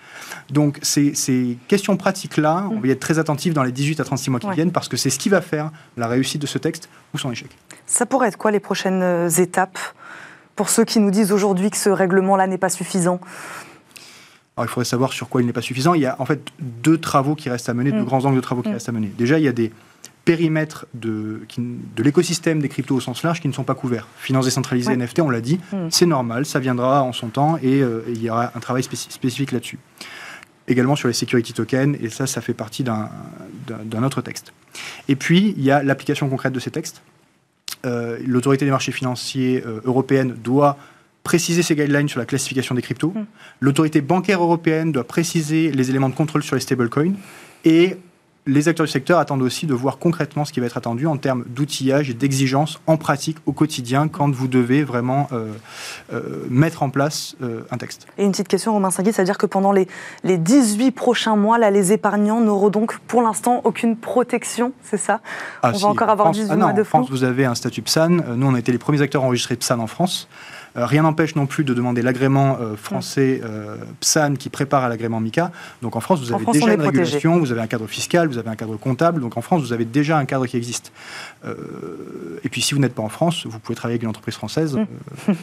Donc, 0.50 0.80
ces, 0.82 1.58
questions 1.68 1.98
pratiques-là, 1.98 2.70
on 2.72 2.80
va 2.80 2.88
y 2.88 2.92
être 2.92 3.02
très 3.02 3.20
attentif 3.20 3.54
dans 3.54 3.64
les 3.64 3.74
18 3.74 4.00
à 4.00 4.06
36 4.06 4.30
mois 4.30 4.40
qui 4.40 4.50
viennent 4.52 4.72
parce 4.72 4.88
que 4.88 4.96
c'est 4.96 5.10
ce 5.10 5.20
qui 5.20 5.28
va 5.28 5.42
faire 5.42 5.70
la 5.98 6.08
réussite 6.08 6.42
de 6.42 6.48
ce 6.48 6.58
texte 6.58 6.88
ou 7.14 7.18
son 7.18 7.30
échec. 7.30 7.50
Ça 7.86 8.06
pourrait 8.06 8.30
être 8.30 8.38
quoi 8.38 8.52
les 8.52 8.62
prochaines 8.62 9.04
euh, 9.04 9.28
étapes 9.28 9.80
pour 10.56 10.70
ceux 10.70 10.86
qui 10.86 11.02
nous 11.02 11.12
disent 11.12 11.34
aujourd'hui 11.34 11.70
que 11.70 11.78
ce 11.78 11.90
règlement-là 11.90 12.48
n'est 12.48 12.58
pas 12.58 12.70
suffisant? 12.70 13.20
Alors, 14.56 14.66
il 14.66 14.70
faudrait 14.70 14.86
savoir 14.86 15.12
sur 15.12 15.28
quoi 15.28 15.42
il 15.42 15.46
n'est 15.46 15.52
pas 15.52 15.62
suffisant. 15.62 15.94
Il 15.94 16.02
y 16.04 16.06
a 16.06 16.16
en 16.20 16.26
fait 16.26 16.40
deux 16.62 16.98
travaux 16.98 17.36
qui 17.36 17.50
restent 17.50 17.68
à 17.68 17.74
mener, 17.74 17.92
deux 17.92 18.04
mm. 18.04 18.06
grands 18.06 18.24
angles 18.24 18.38
de 18.38 18.42
travaux 18.42 18.62
qui 18.62 18.70
mm. 18.70 18.74
restent 18.74 18.90
à 18.90 18.94
mener. 18.94 19.12
Déjà, 19.18 19.40
il 19.40 19.44
y 19.44 19.50
a 19.50 19.52
des 19.52 19.74
périmètres 20.26 20.86
de, 20.94 21.42
de 21.58 22.04
l'écosystème 22.04 22.60
des 22.60 22.70
cryptos 22.70 22.96
au 22.96 23.02
sens 23.02 23.24
large 23.24 23.42
qui 23.42 23.48
ne 23.48 23.54
sont 23.54 23.64
pas 23.64 23.76
couverts. 23.76 24.08
Finance 24.18 24.46
décentralisée, 24.46 24.96
NFT, 24.96 25.20
on 25.20 25.30
l'a 25.30 25.42
dit, 25.42 25.60
mm. 25.72 25.88
c'est 25.90 26.06
normal, 26.06 26.46
ça 26.46 26.60
viendra 26.60 27.04
en 27.04 27.12
son 27.12 27.28
temps 27.28 27.58
et, 27.62 27.82
euh, 27.82 28.04
il 28.08 28.22
y 28.22 28.30
aura 28.30 28.52
un 28.56 28.60
travail 28.60 28.84
spécifique 28.84 29.52
là-dessus. 29.52 29.80
Également 30.68 30.96
sur 30.96 31.10
les 31.10 31.14
security 31.14 31.52
tokens, 31.52 31.98
et 32.02 32.10
ça, 32.10 32.26
ça 32.26 32.40
fait 32.40 32.54
partie 32.54 32.86
d'un 32.86 34.04
autre 34.04 34.22
texte. 34.22 34.54
Et 35.10 35.18
puis, 35.18 35.54
il 35.58 35.64
y 35.64 35.72
a 35.72 35.84
l'application 35.84 36.30
concrète 36.30 36.54
de 36.54 36.60
ces 36.60 36.72
textes. 36.72 37.02
Euh, 37.86 38.18
l'autorité 38.26 38.64
des 38.64 38.72
marchés 38.72 38.94
financiers 38.94 39.62
euh, 39.66 39.82
européenne 39.84 40.38
doit 40.42 40.78
préciser 41.24 41.64
ses 41.64 41.76
guidelines 41.76 42.08
sur 42.08 42.20
la 42.20 42.26
classification 42.26 42.76
des 42.76 42.82
cryptos. 42.82 43.12
Mm. 43.14 43.26
L'autorité 43.60 44.00
bancaire 44.00 44.42
européenne 44.42 44.94
doit 44.94 45.04
préciser 45.04 45.70
les 45.70 45.90
éléments 45.90 46.08
de 46.08 46.16
contrôle 46.16 46.44
sur 46.44 46.56
les 46.56 46.62
stablecoins. 46.62 47.16
Et 47.66 47.98
les 48.46 48.68
acteurs 48.68 48.86
du 48.86 48.92
secteur 48.92 49.20
attendent 49.20 49.42
aussi 49.42 49.66
de 49.66 49.74
voir 49.74 49.98
concrètement 49.98 50.44
ce 50.44 50.52
qui 50.52 50.60
va 50.60 50.66
être 50.66 50.78
attendu 50.78 51.08
en 51.08 51.18
termes 51.18 51.46
d'outillage 51.48 52.10
et 52.10 52.14
d'exigence 52.14 52.80
en 52.88 52.98
pratique 52.98 53.38
au 53.46 53.54
quotidien 53.54 54.08
quand 54.08 54.30
vous 54.32 54.48
devez 54.48 54.84
vraiment 54.84 55.28
euh, 55.32 55.52
euh, 56.12 56.46
mettre 56.50 56.84
en 56.84 56.90
place 56.90 57.36
euh, 57.42 57.62
un 57.72 57.78
texte. 57.78 58.06
Et 58.18 58.26
une 58.26 58.32
petite 58.32 58.50
question, 58.50 58.74
Romain 58.74 58.92
Singuet, 58.92 59.14
c'est-à-dire 59.14 59.38
que 59.38 59.46
pendant 59.46 59.72
les, 59.72 59.88
les 60.24 60.38
18 60.38 60.92
prochains 60.92 61.36
mois, 61.36 61.58
là, 61.58 61.72
les 61.72 61.94
épargnants 61.94 62.42
n'auront 62.42 62.70
donc 62.70 62.98
pour 63.08 63.22
l'instant 63.22 63.62
aucune 63.64 63.96
protection, 63.96 64.74
c'est 64.84 64.98
ça? 64.98 65.22
Ah, 65.62 65.72
On 65.74 65.78
va 65.78 65.88
encore 65.88 66.10
avoir 66.10 66.32
18 66.32 66.48
ah 66.50 66.56
mois 66.58 66.74
de 66.74 66.82
En 66.82 66.86
France, 66.86 67.10
vous 67.10 67.24
avez 67.24 67.46
un 67.46 67.56
statut 67.56 67.82
PSAN. 67.82 68.10
Nous, 68.36 68.48
on 68.48 68.56
a 68.56 68.60
été 68.60 68.72
les 68.72 68.78
premiers 68.78 69.02
acteurs 69.02 69.24
enregistrés 69.24 69.56
PSAN 69.56 69.80
en 69.80 69.88
France. 69.88 70.28
Euh, 70.76 70.86
rien 70.86 71.04
n'empêche 71.04 71.36
non 71.36 71.46
plus 71.46 71.64
de 71.64 71.74
demander 71.74 72.02
l'agrément 72.02 72.58
euh, 72.60 72.76
français 72.76 73.42
euh, 73.44 73.76
PSAN 74.00 74.36
qui 74.36 74.50
prépare 74.50 74.84
à 74.84 74.90
l'agrément 74.90 75.20
MICA. 75.20 75.52
Donc 75.82 75.96
en 75.96 76.00
France, 76.00 76.20
vous 76.20 76.34
avez 76.34 76.46
déjà 76.46 76.74
une 76.74 76.82
régulation, 76.82 77.40
vous 77.40 77.52
avez 77.52 77.62
un 77.62 77.68
cadre 77.68 77.88
fiscal, 77.88 78.28
vous 78.28 78.38
avez 78.38 78.50
un 78.50 78.56
cadre 78.56 78.78
comptable. 78.78 79.22
Donc 79.22 79.38
en 79.38 79.42
France, 79.42 79.62
vous 79.62 79.74
avez 79.74 79.86
déjà 79.86 80.18
un 80.18 80.26
cadre 80.26 80.46
qui 80.46 80.58
existe. 80.58 80.92
et 81.46 82.50
puis 82.50 82.62
si 82.62 82.74
vous 82.74 82.80
n'êtes 82.80 82.96
pas 82.96 83.04
en 83.04 83.10
France, 83.10 83.46
vous 83.46 83.60
pouvez 83.60 83.76
travailler 83.76 83.96
avec 83.96 84.04
une 84.04 84.10
entreprise 84.10 84.36
française. 84.36 84.76
Hum. 84.76 85.36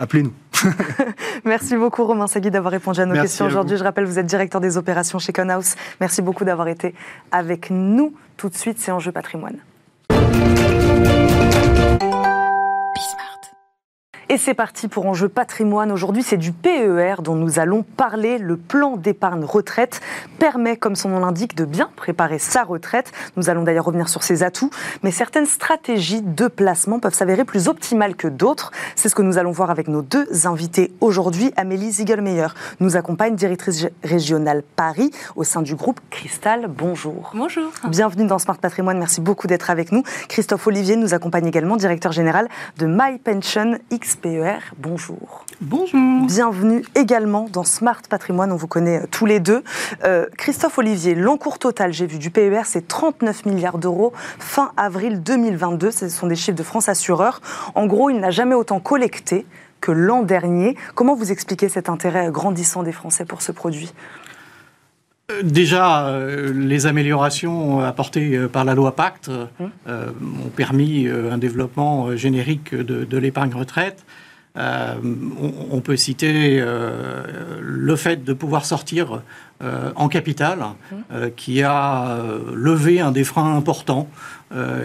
Appelez-nous. 0.00 0.32
Merci 1.44 1.76
beaucoup 1.76 2.04
Romain 2.04 2.26
Sagui 2.26 2.50
d'avoir 2.50 2.72
répondu 2.72 3.00
à 3.00 3.06
nos 3.06 3.14
questions 3.14 3.46
aujourd'hui. 3.46 3.76
Je 3.76 3.84
rappelle, 3.84 4.04
vous 4.04 4.18
êtes 4.18 4.26
directeur 4.26 4.60
des 4.60 4.76
opérations 4.76 5.18
chez 5.18 5.32
Conhouse. 5.32 5.74
Merci 6.00 6.22
beaucoup 6.22 6.44
d'avoir 6.44 6.68
été 6.68 6.94
avec 7.30 7.70
nous. 7.70 8.14
Tout 8.36 8.48
de 8.48 8.54
suite, 8.54 8.78
c'est 8.78 8.92
Enjeu 8.92 9.12
patrimoine. 9.12 9.56
Et 14.32 14.38
c'est 14.38 14.54
parti 14.54 14.88
pour 14.88 15.04
Enjeu 15.04 15.28
patrimoine. 15.28 15.92
Aujourd'hui, 15.92 16.22
c'est 16.22 16.38
du 16.38 16.52
PER 16.52 17.16
dont 17.22 17.34
nous 17.34 17.58
allons 17.58 17.82
parler. 17.82 18.38
Le 18.38 18.56
plan 18.56 18.96
d'épargne 18.96 19.44
retraite 19.44 20.00
permet, 20.38 20.78
comme 20.78 20.96
son 20.96 21.10
nom 21.10 21.18
l'indique, 21.18 21.54
de 21.54 21.66
bien 21.66 21.90
préparer 21.96 22.38
sa 22.38 22.62
retraite. 22.62 23.12
Nous 23.36 23.50
allons 23.50 23.62
d'ailleurs 23.62 23.84
revenir 23.84 24.08
sur 24.08 24.22
ses 24.22 24.42
atouts. 24.42 24.70
Mais 25.02 25.10
certaines 25.10 25.44
stratégies 25.44 26.22
de 26.22 26.48
placement 26.48 26.98
peuvent 26.98 27.12
s'avérer 27.12 27.44
plus 27.44 27.68
optimales 27.68 28.16
que 28.16 28.26
d'autres. 28.26 28.70
C'est 28.96 29.10
ce 29.10 29.14
que 29.14 29.20
nous 29.20 29.36
allons 29.36 29.50
voir 29.50 29.68
avec 29.68 29.86
nos 29.86 30.00
deux 30.00 30.46
invités 30.46 30.94
aujourd'hui. 31.02 31.52
Amélie 31.58 31.92
Ziegelmeyer 31.92 32.46
nous 32.80 32.96
accompagne, 32.96 33.36
directrice 33.36 33.86
régionale 34.02 34.62
Paris 34.76 35.10
au 35.36 35.44
sein 35.44 35.60
du 35.60 35.74
groupe 35.74 36.00
Cristal. 36.08 36.70
Bonjour. 36.74 37.32
Bonjour. 37.34 37.70
Bienvenue 37.86 38.26
dans 38.26 38.38
Smart 38.38 38.56
Patrimoine. 38.56 38.98
Merci 38.98 39.20
beaucoup 39.20 39.46
d'être 39.46 39.68
avec 39.68 39.92
nous. 39.92 40.04
Christophe 40.30 40.66
Olivier 40.66 40.96
nous 40.96 41.12
accompagne 41.12 41.46
également, 41.46 41.76
directeur 41.76 42.12
général 42.12 42.48
de 42.78 42.86
My 42.86 43.18
Pension 43.22 43.78
XP. 43.92 44.21
PER. 44.22 44.58
Bonjour. 44.78 45.44
Bonjour. 45.60 46.00
Bienvenue 46.26 46.84
également 46.94 47.48
dans 47.52 47.64
Smart 47.64 48.00
Patrimoine, 48.08 48.52
on 48.52 48.56
vous 48.56 48.68
connaît 48.68 49.02
euh, 49.02 49.06
tous 49.10 49.26
les 49.26 49.40
deux. 49.40 49.64
Euh, 50.04 50.26
Christophe 50.38 50.78
Olivier, 50.78 51.14
l'encours 51.16 51.58
total, 51.58 51.92
j'ai 51.92 52.06
vu, 52.06 52.18
du 52.18 52.30
PER, 52.30 52.62
c'est 52.64 52.86
39 52.86 53.46
milliards 53.46 53.78
d'euros 53.78 54.12
fin 54.38 54.72
avril 54.76 55.22
2022. 55.22 55.90
Ce 55.90 56.08
sont 56.08 56.28
des 56.28 56.36
chiffres 56.36 56.56
de 56.56 56.62
France 56.62 56.88
Assureur. 56.88 57.40
En 57.74 57.86
gros, 57.86 58.10
il 58.10 58.20
n'a 58.20 58.30
jamais 58.30 58.54
autant 58.54 58.78
collecté 58.78 59.44
que 59.80 59.90
l'an 59.90 60.22
dernier. 60.22 60.76
Comment 60.94 61.16
vous 61.16 61.32
expliquez 61.32 61.68
cet 61.68 61.88
intérêt 61.88 62.30
grandissant 62.30 62.84
des 62.84 62.92
Français 62.92 63.24
pour 63.24 63.42
ce 63.42 63.50
produit? 63.50 63.92
Déjà, 65.42 66.18
les 66.54 66.86
améliorations 66.86 67.80
apportées 67.80 68.38
par 68.52 68.64
la 68.64 68.74
loi 68.74 68.94
Pacte 68.96 69.30
hum. 69.60 69.70
ont 69.86 70.50
permis 70.54 71.08
un 71.08 71.38
développement 71.38 72.16
générique 72.16 72.74
de 72.74 73.16
l'épargne 73.18 73.54
retraite. 73.54 74.04
Euh, 74.58 74.96
on, 75.70 75.80
peut 75.80 75.96
citer 75.96 76.58
euh, 76.60 77.22
le 77.62 77.96
fait 77.96 78.22
de 78.22 78.34
pouvoir 78.34 78.66
sortir 78.66 79.22
euh, 79.62 79.90
en 79.96 80.08
capital, 80.08 80.58
qui 81.36 81.62
a 81.62 82.18
levé 82.54 83.00
un 83.00 83.12
des 83.12 83.24
freins 83.24 83.56
importants 83.56 84.08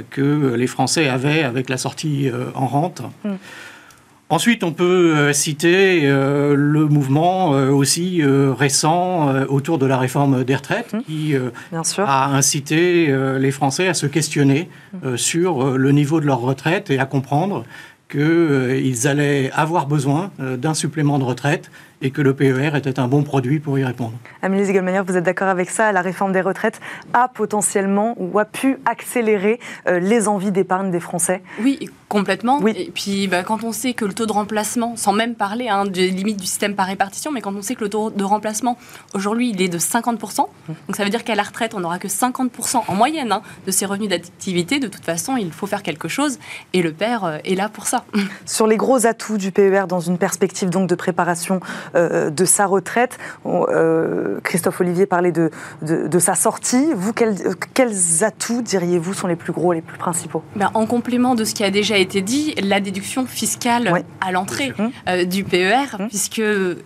que 0.10 0.56
les 0.56 0.68
Français 0.68 1.10
avaient 1.10 1.44
avec 1.44 1.70
la 1.70 1.78
sortie 1.78 2.32
en 2.56 2.68
rente. 2.68 3.02
Mm. 3.24 3.32
Ensuite, 4.30 4.64
on 4.64 4.74
peut 4.74 5.32
citer 5.32 6.02
le 6.02 6.88
mouvement 6.88 7.52
aussi 7.52 8.22
récent 8.24 9.34
autour 9.46 9.78
de 9.78 9.86
la 9.86 9.98
réforme 9.98 10.44
des 10.44 10.56
retraites, 10.56 10.94
mm. 10.94 11.02
qui 11.04 11.34
a 11.98 12.26
incité 12.36 13.16
les 13.40 13.52
Français 13.52 13.88
à 13.88 13.94
se 13.94 14.06
questionner 14.06 14.70
mm. 15.02 15.16
sur 15.16 15.78
le 15.78 15.92
niveau 15.94 16.20
de 16.20 16.26
leur 16.26 16.42
retraite 16.42 16.90
et 16.90 17.00
à 17.00 17.06
comprendre 17.06 17.64
qu'ils 18.10 19.08
allaient 19.08 19.52
avoir 19.52 19.88
besoin 19.88 20.32
euh, 20.40 20.58
d'un 20.58 20.74
supplément 20.74 21.20
de 21.20 21.24
retraite 21.24 21.72
et 22.02 22.12
que 22.12 22.22
le 22.22 22.36
PER 22.36 22.76
était 22.76 23.00
un 23.00 23.08
bon 23.08 23.24
produit 23.24 23.60
pour 23.60 23.78
y 23.80 23.84
répondre. 23.84 24.14
Amélie 24.42 24.66
Zigelmanier, 24.66 25.02
vous 25.06 25.18
êtes 25.18 25.24
d'accord 25.24 25.48
avec 25.48 25.70
ça 25.70 25.92
La 25.92 26.02
réforme 26.02 26.32
des 26.32 26.42
retraites 26.42 26.80
a 27.14 27.28
potentiellement 27.28 28.16
ou 28.18 28.40
a 28.40 28.46
pu 28.46 28.78
accélérer 28.86 29.60
euh, 29.88 30.00
les 30.00 30.28
envies 30.28 30.52
d'épargne 30.52 30.92
des 30.92 31.00
Français? 31.00 31.42
Oui, 31.62 31.90
complètement. 32.10 32.60
Oui. 32.62 32.74
Et 32.76 32.92
puis 32.94 33.28
bah, 33.28 33.44
quand 33.44 33.64
on 33.64 33.72
sait 33.72 33.94
que 33.94 34.06
le 34.06 34.14
taux 34.14 34.26
de 34.26 34.32
remplacement, 34.32 34.96
sans 34.96 35.14
même 35.14 35.36
parler 35.36 35.70
hein, 35.70 35.86
des 35.86 36.10
limites 36.10 36.38
du 36.38 36.46
système 36.46 36.76
par 36.76 36.88
répartition, 36.88 37.32
mais 37.32 37.42
quand 37.42 37.56
on 37.56 37.62
sait 37.62 37.76
que 37.76 37.84
le 37.84 37.90
taux 37.90 38.10
de 38.10 38.24
remplacement 38.24 38.78
aujourd'hui 39.14 39.50
il 39.50 39.62
est 39.62 39.70
de 39.70 39.80
50%, 39.80 40.38
donc 40.38 40.96
ça 40.96 41.04
veut 41.04 41.10
dire 41.10 41.24
qu'à 41.24 41.36
la 41.36 41.44
retraite 41.44 41.74
on 41.74 41.80
n'aura 41.80 42.00
que 42.00 42.08
50% 42.08 42.84
en 42.88 42.96
moyenne 42.96 43.32
hein, 43.32 43.42
de 43.66 43.72
ses 43.72 43.86
revenus 43.86 44.10
d'activité, 44.10 44.80
de 44.80 44.88
toute 44.88 45.04
façon 45.04 45.38
il 45.38 45.52
faut 45.52 45.68
faire 45.68 45.84
quelque 45.84 46.08
chose 46.08 46.40
et 46.74 46.82
le 46.82 46.94
père 46.94 47.26
euh, 47.26 47.38
est 47.44 47.56
là 47.56 47.70
pour 47.70 47.88
ça. 47.88 48.06
Sur 48.46 48.68
les 48.68 48.78
gros 48.78 49.06
atouts 49.06 49.38
du 49.38 49.52
PER 49.52 49.86
dans 49.88 50.00
une 50.00 50.18
perspective 50.18 50.70
donc 50.70 50.88
de 50.88 50.96
préparation 50.96 51.60
de 51.96 52.46
sa 52.46 52.66
retraite. 52.66 53.18
Euh, 53.46 54.40
Christophe 54.44 54.82
Olivier 54.82 55.06
parlait 55.06 55.32
de, 55.32 55.52
de, 55.82 56.20
sa 56.20 56.36
sortie. 56.36 56.88
Vous, 56.96 57.14
quels, 57.14 57.36
quels 57.74 58.24
atouts, 58.24 58.62
diriez-vous, 58.62 59.14
sont 59.14 59.28
les 59.28 59.36
plus 59.36 59.54
gros, 59.54 59.74
les 59.74 59.82
plus 59.82 59.98
principaux? 59.98 60.44
Ben, 60.56 60.72
En 60.74 60.86
complément 60.86 61.36
de 61.36 61.44
ce 61.44 61.54
qui 61.54 61.64
a 61.64 61.72
déjà 61.72 61.98
été 61.98 62.22
dit, 62.22 62.56
la 62.62 62.80
déduction 62.80 63.26
fiscale 63.26 64.04
à 64.22 64.32
l'entrée 64.32 64.74
euh, 65.08 65.26
du 65.26 65.44
PER, 65.44 65.96
hum. 66.00 66.08
puisque 66.08 66.42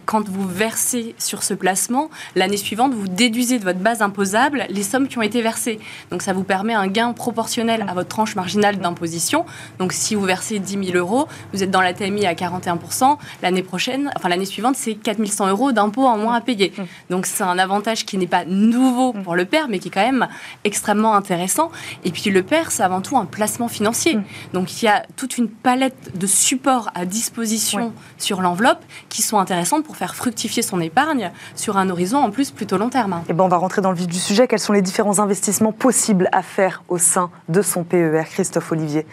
quand 0.05 0.27
vous 0.27 0.47
versez 0.47 1.15
sur 1.17 1.43
ce 1.43 1.53
placement, 1.53 2.09
l'année 2.35 2.57
suivante, 2.57 2.93
vous 2.93 3.07
déduisez 3.07 3.59
de 3.59 3.63
votre 3.63 3.79
base 3.79 4.01
imposable 4.01 4.65
les 4.69 4.83
sommes 4.83 5.07
qui 5.07 5.17
ont 5.17 5.21
été 5.21 5.41
versées. 5.41 5.79
Donc 6.09 6.21
ça 6.21 6.33
vous 6.33 6.43
permet 6.43 6.73
un 6.73 6.87
gain 6.87 7.13
proportionnel 7.13 7.85
à 7.87 7.93
votre 7.93 8.09
tranche 8.09 8.35
marginale 8.35 8.77
d'imposition. 8.77 9.45
Donc 9.79 9.93
si 9.93 10.15
vous 10.15 10.25
versez 10.25 10.59
10 10.59 10.91
000 10.91 10.97
euros, 10.97 11.27
vous 11.53 11.63
êtes 11.63 11.71
dans 11.71 11.81
la 11.81 11.93
TMI 11.93 12.25
à 12.25 12.33
41%, 12.33 13.17
l'année 13.41 13.63
prochaine, 13.63 14.11
enfin 14.15 14.29
l'année 14.29 14.45
suivante, 14.45 14.75
c'est 14.75 14.90
4100 14.95 15.49
euros 15.49 15.71
d'impôts 15.71 16.05
en 16.05 16.17
moins 16.17 16.35
à 16.35 16.41
payer. 16.41 16.73
Mmh. 16.75 16.81
Donc 17.09 17.25
c'est 17.25 17.43
un 17.43 17.57
avantage 17.57 18.05
qui 18.05 18.17
n'est 18.17 18.27
pas 18.27 18.45
nouveau 18.45 19.13
mmh. 19.13 19.23
pour 19.23 19.35
le 19.35 19.45
père, 19.45 19.67
mais 19.69 19.79
qui 19.79 19.89
est 19.89 19.91
quand 19.91 20.05
même 20.05 20.27
extrêmement 20.63 21.15
intéressant. 21.15 21.71
Et 22.03 22.11
puis 22.11 22.29
le 22.29 22.43
père, 22.43 22.71
c'est 22.71 22.83
avant 22.83 23.01
tout 23.01 23.17
un 23.17 23.25
placement 23.25 23.67
financier. 23.67 24.15
Mmh. 24.15 24.23
Donc 24.53 24.81
il 24.81 24.85
y 24.85 24.87
a 24.87 25.03
toute 25.15 25.37
une 25.37 25.49
palette 25.49 26.17
de 26.17 26.27
supports 26.27 26.89
à 26.95 27.05
disposition 27.05 27.93
sur 28.17 28.41
l'enveloppe 28.41 28.83
qui 29.09 29.21
sont 29.21 29.37
intéressantes 29.37 29.83
pour 29.83 29.97
faire 29.97 30.15
fructifier 30.15 30.63
son 30.63 30.79
épargne 30.79 31.31
sur 31.55 31.77
un 31.77 31.89
horizon 31.89 32.17
en 32.17 32.31
plus 32.31 32.51
plutôt 32.51 32.77
long 32.77 32.89
terme. 32.89 33.13
Et 33.13 33.31
eh 33.31 33.33
ben 33.33 33.43
on 33.43 33.47
va 33.47 33.57
rentrer 33.57 33.81
dans 33.81 33.91
le 33.91 33.97
vif 33.97 34.07
du 34.07 34.19
sujet. 34.19 34.47
Quels 34.47 34.59
sont 34.59 34.73
les 34.73 34.81
différents 34.81 35.19
investissements 35.19 35.71
possibles 35.71 36.29
à 36.31 36.41
faire 36.41 36.83
au 36.89 36.97
sein 36.97 37.29
de 37.49 37.61
son 37.61 37.83
PER, 37.83 38.23
Christophe 38.29 38.71
Olivier? 38.71 39.05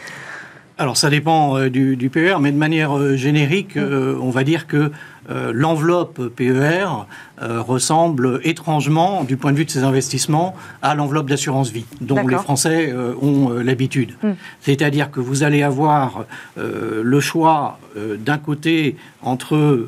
Alors 0.81 0.97
ça 0.97 1.11
dépend 1.11 1.59
euh, 1.59 1.71
du, 1.71 2.09
PER, 2.09 2.37
mais 2.41 2.53
de 2.53 2.57
manière 2.57 2.97
euh, 2.97 3.17
générique, 3.17 3.77
euh, 3.77 4.17
on 4.23 4.31
va 4.31 4.45
dire 4.45 4.69
que 4.69 4.93
l'enveloppe 5.29 6.29
PER 6.29 6.87
ressemble 7.41 8.41
étrangement, 8.45 9.25
du 9.25 9.37
point 9.37 9.53
de 9.53 9.59
vue 9.59 9.65
de 9.65 9.71
ses 9.71 9.85
investissements, 9.85 10.55
à 10.83 10.95
l'enveloppe 10.95 11.29
d'assurance 11.29 11.71
vie, 11.71 11.85
dont 12.01 12.27
les 12.27 12.37
Français 12.37 12.95
ont 13.21 13.51
l'habitude. 13.51 14.15
Hmm. 14.23 14.33
C'est-à-dire 14.61 15.11
que 15.11 15.21
vous 15.21 15.43
allez 15.43 15.63
avoir 15.63 16.25
le 16.57 17.21
choix 17.21 17.79
d'un 17.97 18.39
côté 18.39 18.97
entre, 19.23 19.87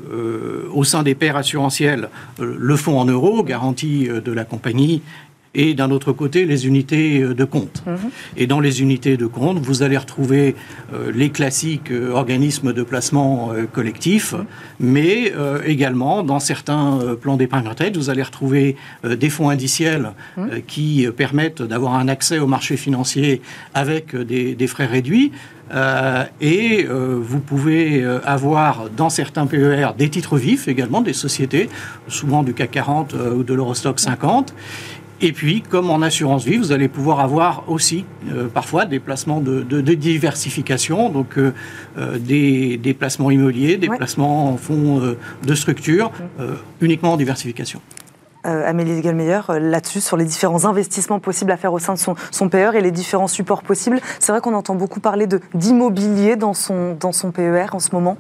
au 0.73 0.85
sein 0.85 1.03
des 1.03 1.15
paires 1.15 1.37
assurantiels, 1.37 2.09
le 2.39 2.77
fonds 2.77 2.99
en 3.01 3.05
euros, 3.07 3.43
garantie 3.43 4.09
de 4.09 4.33
la 4.33 4.45
compagnie, 4.45 5.03
et 5.55 5.75
d'un 5.75 5.91
autre 5.91 6.13
côté 6.13 6.45
les 6.45 6.67
unités 6.67 7.21
euh, 7.21 7.35
de 7.35 7.45
compte. 7.45 7.83
Mhm. 7.87 8.11
Et 8.37 8.47
dans 8.47 8.61
les 8.61 8.83
unités 8.83 9.17
de 9.17 9.27
compte, 9.27 9.59
vous 9.59 9.83
allez 9.83 9.97
retrouver 9.97 10.55
euh, 10.93 11.11
les 11.15 11.31
classiques 11.31 11.91
euh, 11.91 12.13
organismes 12.13 12.73
de 12.73 12.83
placement 12.83 13.51
collectif, 13.73 14.33
mhm. 14.33 14.45
mais 14.81 15.33
également 15.67 16.23
dans 16.23 16.41
certains 16.41 16.99
plans 17.21 17.37
d'épargne 17.37 17.69
retraite, 17.69 17.97
vous 17.97 18.11
allez 18.11 18.23
retrouver 18.23 18.77
des 19.05 19.31
fonds 19.31 19.49
indiciels 19.49 20.13
mhm. 20.37 20.63
qui 20.67 21.07
permettent 21.17 21.63
d'avoir 21.63 21.95
un 21.95 22.09
accès 22.09 22.39
au 22.39 22.47
marché 22.47 22.77
financier 22.77 23.41
avec 23.75 24.17
des, 24.17 24.55
des 24.55 24.67
frais 24.67 24.87
réduits. 24.87 25.33
et 26.41 26.87
vous 26.87 27.41
pouvez 27.41 28.05
avoir 28.25 28.91
dans 28.91 29.11
certains 29.11 29.47
PER 29.47 29.91
des 29.97 30.09
titres 30.09 30.37
vifs 30.37 30.69
également, 30.69 31.01
des 31.01 31.13
sociétés, 31.13 31.69
souvent 32.09 32.43
du 32.43 32.55
CAC 32.55 32.71
40 32.71 33.15
ou 33.37 33.43
de 33.45 33.55
l'Eurostock 33.55 34.01
50. 34.01 34.55
Et 35.23 35.33
puis, 35.33 35.61
comme 35.61 35.91
en 35.91 36.01
assurance 36.01 36.45
vie, 36.45 36.57
vous 36.57 36.73
allez 36.73 36.89
pouvoir 36.89 37.21
avoir 37.21 37.65
aussi 37.69 38.07
euh, 38.33 38.49
parfois 38.49 38.87
des 38.87 39.01
placements 39.01 39.41
de, 39.41 39.81
diversification, 39.95 41.11
donc 41.11 41.37
euh, 41.37 41.53
euh, 41.99 42.19
des, 42.19 42.97
placements 42.99 43.31
immobiliers, 43.31 43.77
des 43.77 43.89
placements 43.89 44.49
en 44.49 44.57
fonds 44.57 45.15
de 45.47 45.55
structure, 45.55 46.11
uniquement 46.81 47.13
en 47.13 47.17
diversification. 47.17 47.81
Amélie 48.45 49.01
Galmeyer, 49.01 49.41
là-dessus, 49.49 50.01
sur 50.01 50.17
les 50.17 50.25
différents 50.25 50.65
investissements 50.65 51.21
possibles 51.21 51.53
à 51.53 51.57
faire 51.57 51.73
au 51.73 51.79
sein 51.79 51.95
de 51.95 51.99
son, 51.99 52.15
son 52.31 52.49
PER 52.49 52.71
et 52.75 52.81
les 52.81 52.91
différents 52.91 53.29
supports 53.29 53.63
possibles. 53.63 54.01
C'est 54.19 54.33
vrai 54.33 54.41
qu'on 54.41 54.55
entend 54.55 54.75
beaucoup 54.75 55.01
parler 55.01 55.27
d'immobilier 55.55 56.37
dans 56.37 56.55
son, 56.55 56.95
dans 56.99 57.13
son 57.13 57.31
PER 57.31 57.67
en 57.73 57.79
ce 57.79 57.91
moment. 57.93 58.17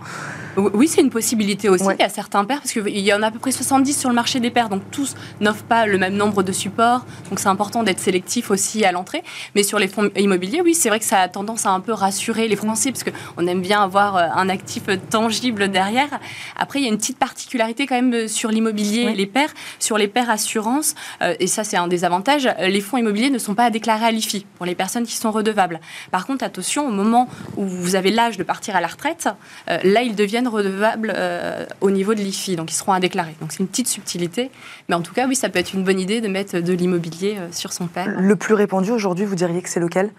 Oui, 0.56 0.88
c'est 0.88 1.00
une 1.00 1.10
possibilité 1.10 1.68
aussi. 1.68 1.84
Il 1.84 2.00
y 2.00 2.04
a 2.04 2.08
certains 2.08 2.44
pairs, 2.44 2.58
parce 2.58 2.72
qu'il 2.72 2.98
y 2.98 3.12
en 3.12 3.22
a 3.22 3.28
à 3.28 3.30
peu 3.30 3.38
près 3.38 3.52
70 3.52 3.98
sur 3.98 4.08
le 4.08 4.14
marché 4.14 4.40
des 4.40 4.50
pairs, 4.50 4.68
donc 4.68 4.82
tous 4.90 5.14
n'offrent 5.40 5.64
pas 5.64 5.86
le 5.86 5.96
même 5.98 6.14
nombre 6.14 6.42
de 6.42 6.52
supports. 6.52 7.04
Donc 7.28 7.38
c'est 7.38 7.48
important 7.48 7.82
d'être 7.82 8.00
sélectif 8.00 8.50
aussi 8.50 8.84
à 8.84 8.92
l'entrée. 8.92 9.22
Mais 9.54 9.62
sur 9.62 9.78
les 9.78 9.88
fonds 9.88 10.10
immobiliers, 10.16 10.60
oui, 10.60 10.74
c'est 10.74 10.88
vrai 10.88 10.98
que 10.98 11.04
ça 11.04 11.20
a 11.20 11.28
tendance 11.28 11.66
à 11.66 11.70
un 11.70 11.80
peu 11.80 11.92
rassurer 11.92 12.48
les 12.48 12.56
Français, 12.56 12.90
parce 12.92 13.04
qu'on 13.04 13.46
aime 13.46 13.60
bien 13.60 13.82
avoir 13.82 14.16
euh, 14.16 14.26
un 14.34 14.48
actif 14.48 14.84
tangible 15.08 15.68
derrière. 15.68 16.08
Après, 16.56 16.80
il 16.80 16.82
y 16.82 16.88
a 16.88 16.90
une 16.90 16.98
petite 16.98 17.18
particularité 17.18 17.86
quand 17.86 17.94
même 17.94 18.12
euh, 18.12 18.28
sur 18.28 18.50
l'immobilier, 18.50 19.14
les 19.14 19.26
pairs, 19.26 19.50
sur 19.78 19.98
les 19.98 20.08
pairs 20.10 20.28
assurances, 20.28 20.94
euh, 21.22 21.34
et 21.40 21.46
ça 21.46 21.64
c'est 21.64 21.78
un 21.78 21.88
des 21.88 22.04
avantages, 22.04 22.48
les 22.58 22.80
fonds 22.82 22.98
immobiliers 22.98 23.30
ne 23.30 23.38
sont 23.38 23.54
pas 23.54 23.64
à 23.64 23.70
déclarer 23.70 24.04
à 24.04 24.10
l'IFI 24.10 24.44
pour 24.56 24.66
les 24.66 24.74
personnes 24.74 25.06
qui 25.06 25.16
sont 25.16 25.30
redevables. 25.30 25.80
Par 26.10 26.26
contre, 26.26 26.44
attention, 26.44 26.86
au 26.86 26.92
moment 26.92 27.28
où 27.56 27.64
vous 27.64 27.94
avez 27.94 28.10
l'âge 28.10 28.36
de 28.36 28.42
partir 28.42 28.76
à 28.76 28.80
la 28.80 28.88
retraite, 28.88 29.28
là, 29.66 30.02
ils 30.02 30.14
deviennent 30.14 30.48
redevables 30.48 31.12
euh, 31.16 31.64
au 31.80 31.90
niveau 31.90 32.14
de 32.14 32.20
l'IFI, 32.20 32.56
donc 32.56 32.70
ils 32.70 32.74
seront 32.74 32.92
à 32.92 33.00
déclarer. 33.00 33.34
Donc 33.40 33.52
c'est 33.52 33.60
une 33.60 33.68
petite 33.68 33.88
subtilité, 33.88 34.50
mais 34.88 34.94
en 34.94 35.02
tout 35.02 35.12
cas, 35.14 35.26
oui, 35.26 35.36
ça 35.36 35.48
peut 35.48 35.58
être 35.58 35.74
une 35.74 35.84
bonne 35.84 36.00
idée 36.00 36.20
de 36.20 36.28
mettre 36.28 36.58
de 36.58 36.72
l'immobilier 36.72 37.36
euh, 37.38 37.48
sur 37.52 37.72
son 37.72 37.86
père. 37.86 38.08
Le 38.08 38.36
plus 38.36 38.54
répandu 38.54 38.90
aujourd'hui, 38.90 39.24
vous 39.24 39.36
diriez 39.36 39.62
que 39.62 39.68
c'est 39.68 39.80
lequel? 39.80 40.10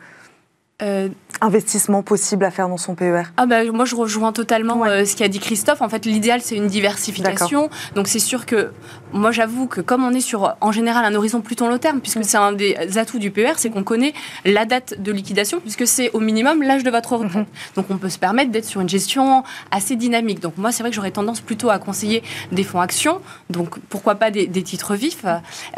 Euh, 0.82 1.10
investissement 1.42 2.04
possible 2.04 2.46
à 2.46 2.52
faire 2.52 2.70
dans 2.70 2.78
son 2.78 2.94
PER 2.94 3.24
ah 3.38 3.48
bah, 3.48 3.64
Moi, 3.72 3.86
je 3.86 3.96
rejoins 3.96 4.32
totalement 4.32 4.86
euh, 4.86 5.06
ce 5.06 5.16
qu'a 5.16 5.28
dit 5.28 5.40
Christophe. 5.40 5.82
En 5.82 5.90
fait, 5.90 6.06
l'idéal, 6.06 6.42
c'est 6.42 6.56
une 6.56 6.68
diversification. 6.68 7.70
Donc, 7.96 8.08
c'est 8.08 8.20
sûr 8.20 8.46
que 8.46 8.72
moi, 9.12 9.32
j'avoue 9.32 9.66
que 9.66 9.82
comme 9.82 10.04
on 10.04 10.12
est 10.12 10.22
sur, 10.22 10.56
en 10.62 10.72
général, 10.72 11.04
un 11.04 11.16
horizon 11.16 11.42
plutôt 11.42 11.68
long 11.68 11.80
terme, 11.80 12.00
puisque 12.00 12.18
mm. 12.18 12.24
c'est 12.24 12.38
un 12.38 12.52
des 12.52 12.98
atouts 12.98 13.18
du 13.18 13.32
PER, 13.32 13.54
c'est 13.58 13.72
qu'on 13.72 13.84
connaît 13.84 14.14
la 14.46 14.66
date 14.66 15.02
de 15.02 15.12
liquidation, 15.12 15.60
puisque 15.60 15.88
c'est 15.88 16.12
au 16.12 16.20
minimum 16.20 16.62
l'âge 16.62 16.84
de 16.84 16.92
votre 16.92 17.14
retraite. 17.14 17.44
Mm-hmm. 17.44 17.76
Donc, 17.76 17.86
on 17.90 17.98
peut 17.98 18.10
se 18.10 18.20
permettre 18.20 18.52
d'être 18.52 18.66
sur 18.66 18.82
une 18.82 18.90
gestion 18.90 19.44
assez 19.72 19.96
dynamique. 19.96 20.42
Donc, 20.42 20.58
moi, 20.58 20.72
c'est 20.72 20.84
vrai 20.84 20.92
que 20.92 20.96
j'aurais 20.96 21.12
tendance 21.12 21.42
plutôt 21.42 21.72
à 21.72 21.80
conseiller 21.80 22.22
des 22.52 22.64
fonds 22.64 22.82
actions. 22.82 23.20
Donc, 23.50 23.80
pourquoi 23.90 24.16
pas 24.16 24.30
des, 24.30 24.48
titres 24.62 24.94
vifs 24.94 25.26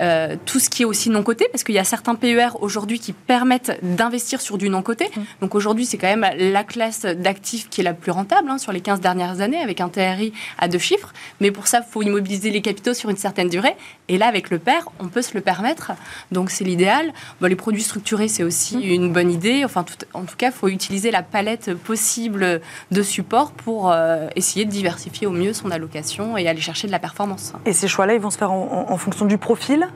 euh, 0.01 0.35
Tout 0.45 0.59
ce 0.59 0.69
qui 0.69 0.81
est 0.81 0.85
aussi 0.85 1.09
non-coté, 1.09 1.47
parce 1.51 1.63
qu'il 1.63 1.75
y 1.75 1.79
a 1.79 1.85
certains 1.85 2.15
PER 2.15 2.49
aujourd'hui 2.59 2.99
qui 2.99 3.13
permettent 3.13 3.79
d'investir 3.81 4.41
sur 4.41 4.57
du 4.57 4.69
non-coté. 4.69 4.92
Mm. 5.01 5.21
Donc, 5.41 5.55
aujourd'hui, 5.55 5.85
c'est 5.85 5.97
quand 5.97 6.07
même 6.07 6.27
la 6.37 6.63
classe 6.63 7.01
d'actifs 7.01 7.69
qui 7.69 7.81
est 7.81 7.83
la 7.83 7.93
plus 7.93 8.11
rentable 8.11 8.49
hein, 8.49 8.57
sur 8.57 8.71
les 8.71 8.81
15 8.81 9.01
dernières 9.01 9.41
années, 9.41 9.59
avec 9.59 9.81
un 9.81 9.89
TRI 9.89 10.33
à 10.57 10.67
deux 10.67 10.79
chiffres. 10.79 11.13
Mais 11.39 11.51
pour 11.51 11.67
ça, 11.67 11.81
il 11.85 11.91
faut 11.91 12.01
immobiliser 12.01 12.51
les 12.51 12.61
capitaux 12.61 12.93
sur 12.93 13.09
une 13.09 13.17
certaine 13.17 13.49
durée. 13.49 13.75
Et 14.07 14.17
là, 14.17 14.27
avec 14.27 14.49
le 14.49 14.59
PER, 14.59 14.89
on 14.99 15.07
peut 15.07 15.21
se 15.21 15.33
le 15.33 15.41
permettre. 15.41 15.91
Donc, 16.31 16.49
c'est 16.51 16.63
l'idéal. 16.63 17.13
les 17.41 17.55
produits 17.55 17.83
structurés, 17.83 18.27
c'est 18.27 18.43
aussi 18.43 18.77
mmh. 18.77 18.83
une 18.83 19.13
bonne 19.13 19.31
idée. 19.31 19.63
Enfin, 19.65 19.85
en 20.13 20.23
tout 20.23 20.35
cas, 20.37 20.47
il 20.47 20.53
faut 20.53 20.67
utiliser 20.67 21.11
la 21.11 21.23
palette 21.23 21.73
possible 21.73 22.61
de 22.91 23.01
supports 23.01 23.51
pour 23.51 23.91
euh, 23.91 24.27
essayer 24.35 24.65
de 24.65 24.71
diversifier 24.71 25.27
au 25.27 25.31
mieux 25.31 25.53
son 25.53 25.71
allocation 25.71 26.37
et 26.37 26.47
aller 26.47 26.61
chercher 26.61 26.87
de 26.87 26.91
la 26.91 26.99
performance. 26.99 27.53
Et 27.65 27.73
ces 27.73 27.87
choix-là, 27.87 28.13
ils 28.13 28.21
vont 28.21 28.31
se 28.31 28.37
faire 28.37 28.51
en 28.51 28.97
fonction 28.97 29.25
du 29.25 29.37
profil 29.37 29.87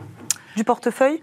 du 0.58 0.66
portefeuille? 0.66 1.22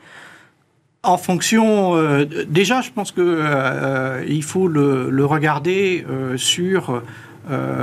En 1.05 1.19
fonction, 1.19 1.97
euh, 1.97 2.25
déjà, 2.49 2.81
je 2.81 2.91
pense 2.91 3.13
que 3.13 3.21
euh, 3.21 4.43
faut 4.43 4.69
le, 4.69 5.25
regarder 5.25 6.05
euh, 6.11 6.37
sur 6.37 7.03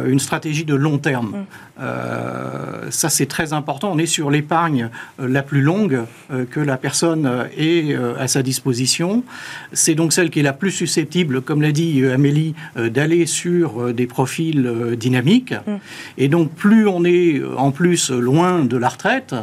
une 0.07 0.19
stratégie 0.19 0.65
de 0.65 0.73
long 0.73 0.97
terme. 0.97 1.45
Mm. 1.81 2.91
ça, 2.91 3.09
c'est 3.09 3.25
très 3.25 3.53
important. 3.53 3.91
On 3.91 3.97
est 3.97 4.05
sur 4.05 4.29
l'épargne 4.29 4.89
la 5.19 5.41
plus 5.41 5.61
longue 5.61 6.01
que 6.51 6.59
la 6.59 6.77
personne 6.77 7.47
ait 7.57 7.95
à 8.19 8.27
sa 8.27 8.43
disposition. 8.43 9.23
C'est 9.73 9.95
donc 9.95 10.13
celle 10.13 10.29
qui 10.29 10.39
est 10.39 10.43
la 10.43 10.53
plus 10.53 10.71
susceptible, 10.71 11.41
comme 11.41 11.61
l'a 11.61 11.71
dit 11.71 12.05
Amélie, 12.05 12.53
d'aller 12.75 13.25
sur 13.25 13.93
des 13.93 14.07
profils 14.07 14.95
dynamiques. 14.97 15.53
Mm. 15.53 15.75
Et 16.17 16.27
donc, 16.27 16.51
plus 16.51 16.87
on 16.87 17.03
est 17.03 17.41
en 17.57 17.71
plus 17.71 18.11
loin 18.11 18.63
de 18.63 18.77
la 18.77 18.89
retraite, 18.89 19.35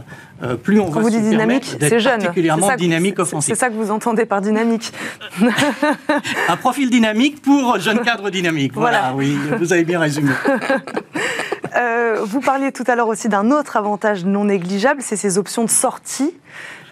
euh, 0.42 0.54
plus 0.54 0.78
on 0.78 0.86
Quand 0.86 1.00
va 1.00 1.02
vous 1.02 1.10
dites 1.10 1.28
dynamique, 1.28 1.64
c'est 1.80 1.98
jeune. 1.98 2.20
particulièrement 2.20 2.76
dynamique 2.76 3.18
offensif. 3.18 3.52
C'est 3.52 3.58
ça 3.58 3.70
que 3.70 3.74
vous 3.74 3.90
entendez 3.90 4.24
par 4.24 4.40
dynamique. 4.40 4.92
un 6.48 6.56
profil 6.56 6.90
dynamique 6.90 7.42
pour 7.42 7.78
jeune 7.80 8.00
cadre 8.04 8.30
dynamique. 8.30 8.72
Voilà, 8.74 9.12
oui, 9.16 9.36
vous 9.58 9.72
avez 9.72 9.84
bien 9.84 9.98
résumé. 9.98 10.30
Euh, 11.76 12.20
vous 12.22 12.40
parliez 12.40 12.72
tout 12.72 12.84
à 12.86 12.96
l'heure 12.96 13.08
aussi 13.08 13.28
d'un 13.28 13.50
autre 13.50 13.76
avantage 13.76 14.24
non 14.24 14.44
négligeable, 14.44 15.02
c'est 15.02 15.16
ces 15.16 15.38
options 15.38 15.64
de 15.64 15.70
sortie. 15.70 16.34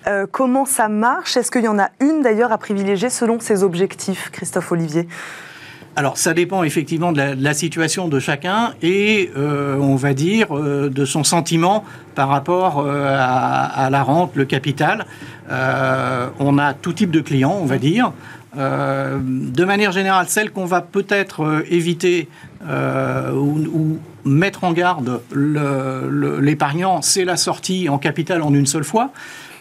Euh, 0.06 0.26
comment 0.30 0.64
ça 0.64 0.88
marche? 0.88 1.36
Est-ce 1.36 1.50
qu'il 1.50 1.64
y 1.64 1.68
en 1.68 1.78
a 1.78 1.90
une 2.00 2.22
d'ailleurs 2.22 2.52
à 2.52 2.58
privilégier 2.58 3.10
selon 3.10 3.40
ses 3.40 3.62
objectifs, 3.62 4.30
Christophe 4.30 4.70
Olivier? 4.70 5.08
Alors, 5.98 6.18
ça 6.18 6.34
dépend 6.34 6.62
effectivement 6.62 7.10
de 7.10 7.22
la, 7.38 7.54
situation 7.54 8.06
de 8.06 8.20
chacun 8.20 8.74
et, 8.82 9.30
euh, 9.34 9.78
on 9.78 9.96
va 9.96 10.12
dire, 10.12 10.48
de 10.52 11.04
son 11.06 11.24
sentiment 11.24 11.84
par 12.14 12.28
rapport 12.28 12.86
à, 12.86 13.88
la 13.90 14.02
rente, 14.02 14.32
le 14.34 14.44
capital. 14.44 15.06
on 15.48 16.58
a 16.58 16.74
tout 16.74 16.92
type 16.92 17.10
de 17.10 17.22
clients, 17.22 17.58
on 17.58 17.64
va 17.64 17.78
dire. 17.78 18.12
De 18.56 19.64
manière 19.64 19.92
générale, 19.92 20.26
celle 20.28 20.50
qu'on 20.50 20.64
va 20.64 20.80
peut-être 20.80 21.64
éviter 21.68 22.28
ou, 22.62 23.98
mettre 24.24 24.64
en 24.64 24.72
garde 24.72 25.20
l'épargnant, 25.32 27.00
c'est 27.02 27.24
la 27.24 27.36
sortie 27.36 27.88
en 27.88 27.98
capital 27.98 28.42
en 28.42 28.52
une 28.52 28.66
seule 28.66 28.84
fois 28.84 29.12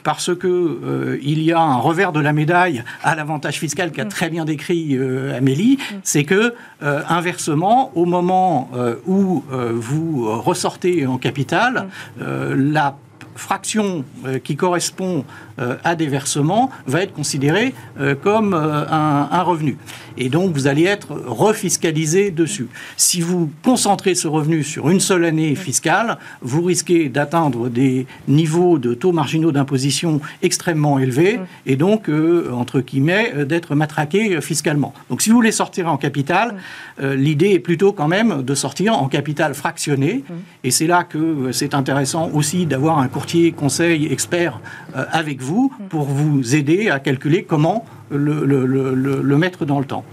parce 0.05 0.35
que 0.35 0.47
euh, 0.47 1.17
il 1.23 1.41
y 1.41 1.51
a 1.51 1.59
un 1.59 1.77
revers 1.77 2.13
de 2.13 2.19
la 2.19 2.31
médaille 2.31 2.83
à 3.03 3.15
l'avantage 3.15 3.59
fiscal 3.59 3.91
qu'a 3.91 4.05
mm. 4.05 4.09
très 4.09 4.29
bien 4.29 4.45
décrit 4.45 4.95
euh, 4.95 5.35
Amélie, 5.35 5.77
mm. 5.77 5.95
c'est 6.03 6.23
que 6.23 6.53
euh, 6.83 7.01
inversement, 7.09 7.91
au 7.95 8.05
moment 8.05 8.69
où 9.07 9.43
vous 9.49 10.41
ressortez 10.41 11.07
en 11.07 11.17
capital, 11.17 11.87
mm. 12.19 12.53
la 12.53 12.95
fraction 13.35 14.03
euh, 14.25 14.39
qui 14.39 14.55
correspond 14.55 15.25
euh, 15.59 15.75
à 15.83 15.95
des 15.95 16.07
versements 16.07 16.69
va 16.87 17.01
être 17.03 17.13
considérée 17.13 17.73
euh, 17.99 18.15
comme 18.15 18.53
un, 18.53 19.43
revenu. 19.43 19.77
Et 20.17 20.29
donc, 20.29 20.53
vous 20.53 20.65
allez 20.65 20.85
être 20.85 21.13
refiscalisé 21.27 22.31
dessus. 22.31 22.67
Si 22.97 23.21
vous 23.21 23.51
concentrez 23.63 24.15
ce 24.15 24.27
revenu 24.27 24.63
sur 24.63 24.89
une 24.89 24.99
seule 24.99 25.25
année 25.25 25.53
fiscale, 25.55 26.17
vous 26.41 26.63
risquez 26.63 27.09
d'atteindre 27.09 27.69
des 27.69 28.07
niveaux 28.27 28.79
de 28.79 28.93
taux 28.93 29.11
marginaux 29.11 29.51
d'imposition 29.51 30.21
extrêmement 30.41 30.97
élevés 30.97 31.39
et 31.65 31.75
donc, 31.75 32.09
entre 32.51 32.79
guillemets, 32.79 33.45
d'être 33.45 33.75
matraqué 33.75 34.41
fiscalement. 34.41 34.93
Donc, 35.09 35.21
si 35.21 35.29
vous 35.29 35.35
voulez 35.35 35.51
sortir 35.51 35.91
en 35.91 35.97
capital, 35.97 36.55
l'idée 36.99 37.51
est 37.51 37.59
plutôt 37.59 37.91
quand 37.91 38.07
même 38.07 38.41
de 38.41 38.55
sortir 38.55 38.97
en 38.97 39.07
capital 39.09 39.53
fractionné. 39.53 40.23
Et 40.63 40.71
c'est 40.71 40.87
là 40.87 41.03
que 41.03 41.51
c'est 41.51 41.75
intéressant 41.75 42.31
aussi 42.33 42.65
d'avoir 42.65 42.99
un 42.99 43.07
court 43.09 43.24
conseil, 43.55 44.11
expert 44.11 44.59
euh, 44.95 45.05
avec 45.11 45.41
vous 45.41 45.73
pour 45.89 46.05
vous 46.05 46.55
aider 46.55 46.89
à 46.89 46.99
calculer 46.99 47.43
comment 47.43 47.85
le, 48.11 49.37
mettre 49.37 49.65
dans 49.65 49.79
le 49.79 49.85
temps. 49.85 50.05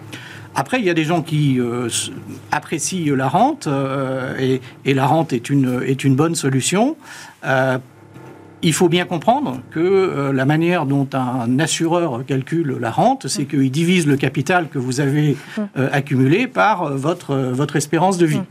Après, 0.54 0.78
il 0.80 0.84
y 0.84 0.90
a 0.90 0.94
des 0.94 1.04
gens 1.04 1.22
qui 1.22 1.58
euh, 1.60 1.88
apprécient 2.50 3.14
la 3.14 3.28
rente 3.28 3.66
euh, 3.66 4.58
et, 4.84 4.94
la 4.94 5.06
rente 5.06 5.32
est 5.32 5.48
une, 5.50 5.82
est 5.86 6.04
une 6.04 6.14
bonne 6.14 6.34
solution. 6.34 6.96
il 8.64 8.72
faut 8.72 8.88
bien 8.88 9.06
comprendre 9.06 9.60
que 9.70 10.30
la 10.32 10.44
manière 10.44 10.86
dont 10.86 11.08
un 11.14 11.58
assureur 11.58 12.24
calcule 12.24 12.76
la 12.80 12.90
rente, 12.90 13.26
c'est 13.26 13.44
qu'il 13.44 13.70
divise 13.70 14.06
le 14.06 14.16
capital 14.16 14.68
que 14.68 14.78
vous 14.78 15.00
avez 15.00 15.36
accumulé 15.76 16.46
par 16.46 16.96
votre, 16.96 17.34
votre 17.34 17.76
espérance 17.76 18.18
de 18.18 18.26
vie. 18.26 18.42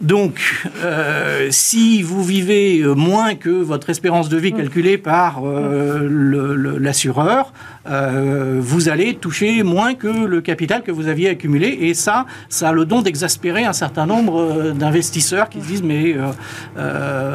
Donc, 0.00 0.40
euh, 0.82 1.48
si 1.50 2.00
vous 2.00 2.24
vivez 2.24 2.82
moins 2.96 3.34
que 3.34 3.50
votre 3.50 3.90
espérance 3.90 4.30
de 4.30 4.38
vie 4.38 4.52
mm. 4.52 4.56
calculée 4.56 4.96
par 4.96 5.42
euh, 5.44 6.78
l'assureur, 6.78 7.52
euh, 7.86 8.58
vous 8.60 8.88
allez 8.88 9.14
toucher 9.14 9.62
moins 9.62 9.94
que 9.94 10.08
le 10.08 10.40
capital 10.40 10.82
que 10.82 10.90
vous 10.90 11.06
aviez 11.06 11.28
accumulé. 11.28 11.68
Et 11.82 11.92
ça, 11.92 12.24
ça 12.48 12.70
a 12.70 12.72
le 12.72 12.86
don 12.86 13.02
d'exaspérer 13.02 13.64
un 13.64 13.74
certain 13.74 14.06
nombre 14.06 14.72
d'investisseurs 14.72 15.50
qui 15.50 15.60
se 15.60 15.66
disent 15.66 15.82
mais 15.82 16.16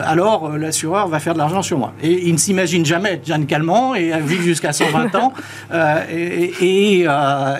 alors 0.04 0.58
l'assureur 0.58 1.08
va 1.08 1.19
faire 1.19 1.34
de 1.34 1.39
l'argent 1.39 1.62
sur 1.62 1.78
moi. 1.78 1.93
Et 2.01 2.28
ils 2.28 2.34
ne 2.34 2.38
s'imaginent 2.38 2.86
jamais 2.86 3.13
être 3.13 3.28
Jeanne 3.28 3.45
Calment 3.45 3.95
et 3.95 4.12
vivre 4.21 4.43
jusqu'à 4.43 4.73
120 4.73 5.15
ans 5.15 5.34
et, 6.12 7.06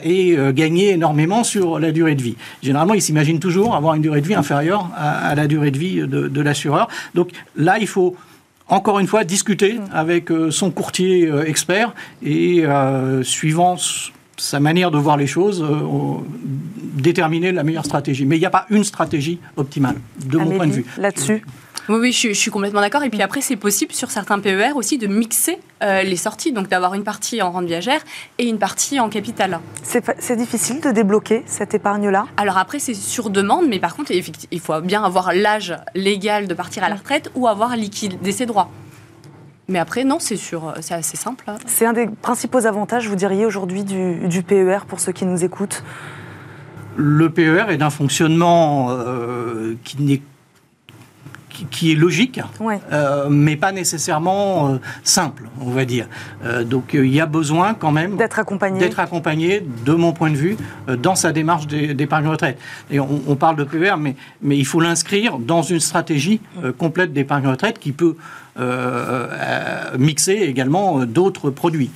et 0.04 0.38
gagner 0.54 0.92
énormément 0.92 1.44
sur 1.44 1.80
la 1.80 1.92
durée 1.92 2.16
de 2.16 2.24
vie. 2.24 2.38
Généralement, 2.64 2.94
ils 2.94 3.02
s'imaginent 3.02 3.40
toujours 3.40 3.76
avoir 3.76 3.96
une 3.96 4.02
durée 4.02 4.22
de 4.22 4.28
vie 4.28 4.36
inférieure 4.36 4.90
à, 4.96 5.36
la 5.36 5.48
durée 5.48 5.72
de 5.72 5.78
vie 5.78 6.08
de, 6.08 6.42
l'assureur. 6.42 6.88
Donc 7.14 7.30
là, 7.56 7.78
il 7.80 7.88
faut 7.88 8.16
encore 8.68 9.00
une 9.00 9.08
fois 9.08 9.24
discuter 9.24 9.80
avec 9.92 10.32
euh, 10.32 10.50
son 10.50 10.72
courtier 10.72 11.28
euh, 11.28 11.46
expert 11.46 11.94
et 12.24 12.66
euh, 12.66 13.24
suivant 13.24 13.78
sa 14.38 14.60
manière 14.60 14.92
de 14.92 14.98
voir 14.98 15.16
les 15.16 15.28
choses, 15.28 15.66
déterminer 16.94 17.54
la 17.54 17.64
meilleure 17.64 17.86
stratégie. 17.86 18.26
Mais 18.26 18.36
il 18.36 18.40
n'y 18.40 18.46
a 18.46 18.50
pas 18.50 18.66
une 18.70 18.84
stratégie 18.84 19.40
optimale, 19.56 19.96
de 20.26 20.38
mon 20.38 20.58
point 20.58 20.68
de 20.68 20.74
vue. 20.74 20.86
Là-dessus 20.98 21.42
oui, 21.90 21.98
oui, 22.00 22.12
je, 22.12 22.34
suis 22.34 22.52
complètement 22.52 22.82
d'accord. 22.82 23.04
Et 23.04 23.10
puis 23.10 23.22
après, 23.22 23.42
c'est 23.42 23.56
possible 23.56 23.92
sur 23.92 24.12
certains 24.12 24.40
PER 24.40 24.72
aussi 24.76 24.98
de 24.98 25.08
mixer 25.08 25.60
euh, 25.84 26.02
les 26.02 26.16
sorties, 26.16 26.52
donc 26.52 26.68
d'avoir 26.68 26.94
une 26.94 27.04
partie 27.04 27.42
en 27.42 27.52
rente 27.52 27.66
viagère 27.66 28.02
et 28.38 28.48
une 28.48 28.58
partie 28.58 29.00
en 29.00 29.10
capital. 29.10 29.60
C'est 29.84 30.36
difficile 30.36 30.82
de 30.82 30.92
débloquer 30.92 31.44
cette 31.46 31.74
épargne-là? 31.74 32.26
Alors 32.38 32.58
après, 32.58 32.80
c'est 32.80 32.94
sur 32.94 33.30
demande, 33.30 33.68
mais 33.68 33.80
par 33.80 33.96
contre, 33.96 34.12
il 34.12 34.60
faut 34.60 34.82
bien 34.82 35.04
avoir 35.04 35.34
l'âge 35.34 35.76
légal 35.94 36.48
de 36.48 36.54
partir 36.54 36.84
à 36.84 36.90
la 36.90 36.96
retraite 36.96 37.30
ou 37.36 37.48
avoir 37.48 37.76
liquidé 37.76 38.32
ses 38.32 38.46
droits. 38.46 38.70
Mais 39.68 39.80
après, 39.80 40.04
non, 40.04 40.20
c'est 40.20 40.38
c'est 40.38 40.94
assez 40.94 41.18
simple. 41.18 41.46
C'est 41.66 41.86
un 41.86 41.94
des 41.94 42.08
principaux 42.08 42.66
avantages, 42.66 43.08
vous 43.08 43.16
diriez, 43.16 43.46
aujourd'hui 43.46 43.84
du, 43.84 44.28
du 44.28 44.44
PER 44.44 44.80
pour 44.88 45.00
ceux 45.00 45.12
qui 45.12 45.26
nous 45.26 45.44
écoutent? 45.44 45.84
Le 46.98 47.30
PER 47.30 47.66
est 47.70 47.78
d'un 47.78 47.90
fonctionnement 47.90 48.92
euh, 48.92 49.76
qui 49.84 50.02
n'est 50.02 50.22
qui, 51.72 51.92
est 51.92 51.96
logique, 51.96 52.40
euh, 52.92 53.28
mais 53.30 53.56
pas 53.56 53.72
nécessairement 53.72 54.70
euh, 54.70 54.78
simple, 55.04 55.44
on 55.62 55.72
va 55.72 55.86
dire. 55.86 56.08
Euh, 56.44 56.64
donc 56.64 56.92
il 56.94 57.14
y 57.14 57.22
a 57.22 57.26
besoin 57.26 57.74
quand 57.74 57.92
même 57.92 58.18
d'être 58.18 58.40
accompagné. 58.40 58.80
d'être 58.80 59.00
accompagné, 59.00 59.66
de 59.86 59.94
mon 59.94 60.14
point 60.14 60.30
de 60.30 60.36
vue, 60.36 60.58
dans 60.88 61.16
sa 61.16 61.32
démarche 61.32 61.68
d'épargne 61.68 62.28
retraite. 62.28 62.60
Et 62.92 63.00
on, 63.00 63.36
parle 63.36 63.56
de 63.56 63.64
PER, 63.64 63.96
mais, 64.00 64.16
mais 64.42 64.58
il 64.58 64.66
faut 64.66 64.80
l'inscrire 64.80 65.40
dans 65.40 65.62
une 65.62 65.80
stratégie 65.80 66.42
complète 66.78 67.14
d'épargne 67.14 67.48
retraite 67.48 67.80
qui 67.80 67.92
peut 67.92 68.16
mixer 69.98 70.34
également 70.34 71.06
d'autres 71.06 71.50
produits. 71.50 71.92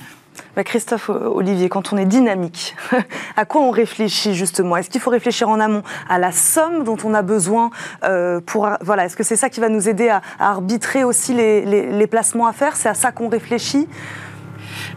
Bah, 0.60 0.64
Christophe 0.64 1.08
euh, 1.08 1.24
Olivier, 1.24 1.70
quand 1.70 1.94
on 1.94 1.96
est 1.96 2.04
dynamique, 2.04 2.76
à 3.38 3.46
quoi 3.46 3.62
on 3.62 3.70
réfléchit 3.70 4.34
justement? 4.34 4.76
Est-ce 4.76 4.90
qu'il 4.90 5.00
faut 5.00 5.08
réfléchir 5.08 5.48
en 5.48 5.58
amont 5.58 5.82
à 6.06 6.18
la 6.18 6.32
somme 6.32 6.84
dont 6.84 6.98
on 7.02 7.14
a 7.14 7.22
besoin 7.22 7.70
euh, 8.04 8.42
pour 8.44 8.68
voilà 8.82 9.06
Est-ce 9.06 9.16
que 9.16 9.22
c'est 9.22 9.36
ça 9.36 9.48
qui 9.48 9.58
va 9.58 9.70
nous 9.70 9.88
aider 9.88 10.10
à, 10.10 10.20
arbitrer 10.38 11.02
aussi 11.02 11.32
les, 11.32 12.06
placements 12.08 12.46
à 12.46 12.52
faire? 12.52 12.76
C'est 12.76 12.90
à 12.90 12.94
ça 12.94 13.10
qu'on 13.10 13.30
réfléchit? 13.30 13.88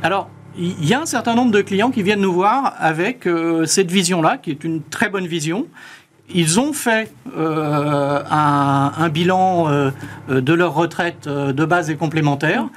Alors. 0.01 0.29
Il 0.55 0.85
y 0.85 0.93
a 0.93 1.01
un 1.01 1.07
certain 1.07 1.33
nombre 1.33 1.49
de 1.51 1.61
clients 1.61 1.89
qui 1.89 2.03
viennent 2.03 2.21
nous 2.21 2.33
voir 2.33 2.75
avec 2.77 3.25
euh, 3.25 3.65
cette 3.65 3.89
vision-là, 3.89 4.37
qui 4.37 4.51
est 4.51 4.63
une 4.63 4.83
très 4.83 5.09
bonne 5.09 5.25
vision, 5.25 5.65
ils 6.29 6.59
ont 6.59 6.73
fait 6.73 7.11
un, 7.35 9.09
bilan 9.09 9.91
de 10.29 10.53
leur 10.53 10.75
retraite 10.75 11.27
de 11.27 11.65
base 11.65 11.89
et 11.89 11.95
complémentaire 11.95 12.67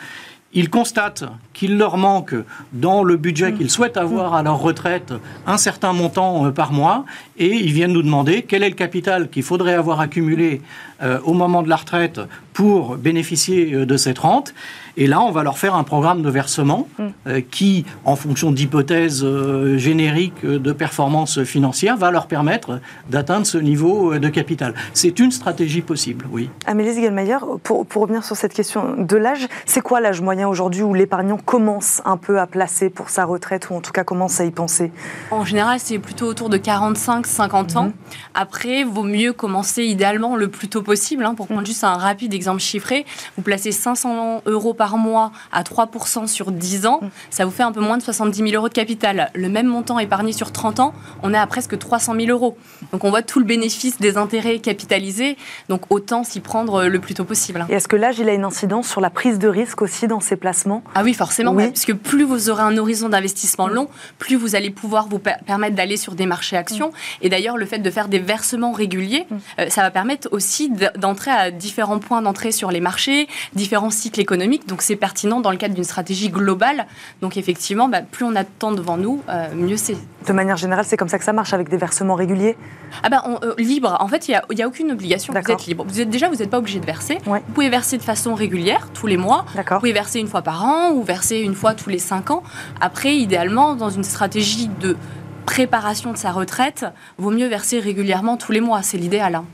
ils 0.56 0.70
constatent 0.70 1.24
qu'il 1.52 1.76
leur 1.76 1.98
manque 1.98 2.34
dans 2.72 3.04
le 3.04 3.16
budget 3.16 3.52
qu'ils 3.52 3.70
souhaitent 3.70 3.98
avoir 3.98 4.34
à 4.34 4.42
leur 4.42 4.58
retraite 4.58 5.12
un 5.46 5.58
certain 5.58 5.92
montant 5.92 6.46
euh, 6.46 6.50
par 6.50 6.72
mois. 6.72 7.04
Et 7.36 7.54
ils 7.54 7.72
viennent 7.72 7.92
nous 7.92 8.02
demander 8.02 8.42
quel 8.42 8.62
est 8.62 8.70
le 8.70 8.74
capital 8.74 9.28
qu'il 9.28 9.42
faudrait 9.42 9.74
avoir 9.74 10.00
accumulé 10.00 10.62
euh, 11.02 11.18
au 11.24 11.32
moment 11.32 11.62
de 11.62 11.68
la 11.68 11.76
retraite 11.76 12.20
pour 12.56 12.96
bénéficier 12.96 13.74
euh, 13.74 13.84
de 13.84 13.98
cette 13.98 14.18
rente. 14.18 14.54
Et 14.96 15.06
là, 15.06 15.20
on 15.20 15.30
va 15.30 15.42
leur 15.42 15.58
faire 15.58 15.74
un 15.74 15.84
programme 15.84 16.22
de 16.22 16.30
versement 16.30 16.88
mm. 16.98 17.04
euh, 17.26 17.40
qui, 17.50 17.84
en 18.06 18.16
fonction 18.16 18.50
d'hypothèses 18.50 19.22
euh, 19.22 19.76
génériques 19.76 20.42
de 20.42 20.72
performance 20.72 21.44
financière, 21.44 21.98
va 21.98 22.10
leur 22.10 22.26
permettre 22.26 22.80
d'atteindre 23.10 23.44
ce 23.44 23.58
niveau 23.58 24.18
de 24.18 24.28
capital. 24.30 24.72
C'est 24.94 25.18
une 25.18 25.32
stratégie 25.32 25.82
possible, 25.82 26.24
oui. 26.32 26.48
Amélie 26.64 26.94
Zigelmayer, 26.94 27.36
pour, 27.62 27.84
pour 27.84 28.02
revenir 28.02 28.24
sur 28.24 28.36
cette 28.36 28.54
question 28.54 28.94
de 28.96 29.16
l'âge, 29.18 29.46
c'est 29.66 29.82
quoi 29.82 30.00
l'âge 30.00 30.22
moyen 30.22 30.48
aujourd'hui 30.48 30.82
où 30.82 30.94
l'épargnant 30.94 31.36
commence 31.36 32.00
un 32.06 32.16
peu 32.16 32.40
à 32.40 32.46
placer 32.46 32.88
pour 32.88 33.10
sa 33.10 33.26
retraite 33.26 33.68
ou 33.68 33.74
en 33.74 33.82
tout 33.82 33.92
cas 33.92 34.02
commence 34.02 34.40
à 34.40 34.46
y 34.46 34.50
penser? 34.50 34.92
En 35.30 35.44
général, 35.44 35.78
c'est 35.78 35.98
plutôt 35.98 36.24
autour 36.24 36.48
de 36.48 36.56
45-50 36.56 37.76
ans. 37.76 37.88
Mm-hmm. 37.88 37.92
Après, 38.34 38.84
vaut 38.84 39.02
mieux 39.02 39.34
commencer 39.34 39.84
idéalement 39.84 40.36
le 40.36 40.48
plus 40.48 40.68
tôt 40.68 40.80
possible. 40.86 41.24
Hein, 41.24 41.34
pour 41.34 41.48
prendre 41.48 41.66
juste 41.66 41.84
un 41.84 41.98
rapide 41.98 42.32
exemple 42.32 42.60
chiffré, 42.60 43.04
vous 43.36 43.42
placez 43.42 43.72
500 43.72 44.42
euros 44.46 44.72
par 44.72 44.96
mois 44.96 45.32
à 45.52 45.62
3% 45.62 46.26
sur 46.26 46.52
10 46.52 46.86
ans, 46.86 47.00
mm. 47.02 47.08
ça 47.30 47.44
vous 47.44 47.50
fait 47.50 47.62
un 47.62 47.72
peu 47.72 47.80
moins 47.80 47.98
de 47.98 48.02
70 48.02 48.38
000 48.38 48.50
euros 48.52 48.68
de 48.68 48.74
capital. 48.74 49.30
Le 49.34 49.48
même 49.48 49.66
montant 49.66 49.98
épargné 49.98 50.32
sur 50.32 50.52
30 50.52 50.80
ans, 50.80 50.94
on 51.22 51.34
est 51.34 51.38
à 51.38 51.46
presque 51.46 51.78
300 51.78 52.14
000 52.18 52.30
euros. 52.30 52.56
Donc 52.92 53.04
on 53.04 53.10
voit 53.10 53.22
tout 53.22 53.40
le 53.40 53.44
bénéfice 53.44 53.98
des 53.98 54.16
intérêts 54.16 54.60
capitalisés, 54.60 55.36
donc 55.68 55.82
autant 55.90 56.24
s'y 56.24 56.40
prendre 56.40 56.84
le 56.84 56.98
plus 57.00 57.14
tôt 57.14 57.24
possible. 57.24 57.66
Et 57.68 57.74
est-ce 57.74 57.88
que 57.88 57.96
l'âge, 57.96 58.18
il 58.18 58.28
a 58.28 58.34
une 58.34 58.44
incidence 58.44 58.88
sur 58.88 59.00
la 59.00 59.10
prise 59.10 59.38
de 59.38 59.48
risque 59.48 59.82
aussi 59.82 60.06
dans 60.06 60.20
ces 60.20 60.36
placements? 60.36 60.82
Ah 60.94 61.02
oui, 61.02 61.12
forcément, 61.12 61.54
puisque 61.56 61.94
plus 61.94 62.24
vous 62.24 62.48
aurez 62.48 62.62
un 62.62 62.78
horizon 62.78 63.08
d'investissement 63.08 63.66
long, 63.66 63.88
plus 64.18 64.36
vous 64.36 64.54
allez 64.54 64.70
pouvoir 64.70 65.08
vous 65.08 65.18
permettre 65.18 65.74
d'aller 65.74 65.96
sur 65.96 66.14
des 66.14 66.26
marchés 66.26 66.56
actions. 66.56 66.92
Et 67.22 67.28
d'ailleurs, 67.28 67.56
le 67.56 67.66
fait 67.66 67.80
de 67.80 67.90
faire 67.90 68.08
des 68.08 68.20
versements 68.20 68.72
réguliers, 68.72 69.26
euh, 69.58 69.68
ça 69.68 69.82
va 69.82 69.90
permettre 69.90 70.28
aussi 70.30 70.70
d'entrer 70.96 71.30
à 71.30 71.50
différents 71.50 71.98
points 71.98 72.22
d'entrée 72.22 72.52
sur 72.52 72.70
les 72.70 72.80
marchés, 72.80 73.28
différents 73.54 73.90
cycles 73.90 74.20
économiques. 74.20 74.68
Donc 74.68 74.82
c'est 74.82 74.96
pertinent 74.96 75.40
dans 75.40 75.50
le 75.50 75.56
cadre 75.56 75.74
d'une 75.74 75.84
stratégie 75.84 76.30
globale. 76.30 76.86
Donc 77.20 77.36
effectivement, 77.36 77.88
bah, 77.88 78.02
plus 78.02 78.24
on 78.24 78.34
a 78.36 78.42
de 78.42 78.48
temps 78.58 78.72
devant 78.72 78.96
nous, 78.96 79.22
euh, 79.28 79.48
mieux 79.54 79.76
c'est. 79.76 79.96
De 80.26 80.32
manière 80.32 80.56
générale, 80.56 80.84
c'est 80.84 80.96
comme 80.96 81.08
ça 81.08 81.18
que 81.18 81.24
ça 81.24 81.32
marche 81.32 81.52
avec 81.52 81.68
des 81.68 81.76
versements 81.76 82.14
réguliers? 82.14 82.56
Ah 83.02 83.08
bah, 83.08 83.22
euh, 83.42 83.54
libre. 83.58 83.96
En 84.00 84.08
fait, 84.08 84.28
il 84.28 84.40
n'y 84.54 84.62
a, 84.62 84.68
aucune 84.68 84.90
obligation. 84.92 85.32
Vous 85.32 85.52
êtes 85.52 85.66
libre. 85.66 85.84
Vous 85.86 86.00
êtes, 86.00 86.10
déjà, 86.10 86.28
vous 86.28 86.36
n'êtes 86.36 86.50
pas 86.50 86.58
obligé 86.58 86.80
de 86.80 86.86
verser. 86.86 87.18
Vous 87.24 87.38
pouvez 87.54 87.68
verser 87.68 87.98
de 87.98 88.02
façon 88.02 88.34
régulière, 88.34 88.88
tous 88.94 89.06
les 89.06 89.16
mois. 89.16 89.44
Vous 89.54 89.78
pouvez 89.78 89.92
verser 89.92 90.20
une 90.20 90.28
fois 90.28 90.42
par 90.42 90.64
an 90.64 90.90
ou 90.92 91.02
verser 91.02 91.38
une 91.38 91.54
fois 91.54 91.74
tous 91.74 91.90
les 91.90 91.98
cinq 91.98 92.30
ans. 92.30 92.42
Après, 92.80 93.16
idéalement, 93.16 93.74
dans 93.74 93.90
une 93.90 94.04
stratégie 94.04 94.68
de 94.80 94.96
préparation 95.44 96.12
de 96.12 96.18
sa 96.18 96.32
retraite, 96.32 96.86
vaut 97.18 97.30
mieux 97.30 97.46
verser 97.46 97.78
régulièrement 97.78 98.36
tous 98.36 98.52
les 98.52 98.60
mois. 98.60 98.82
C'est 98.82 98.98
l'idéal. 98.98 99.36
Hein. 99.36 99.44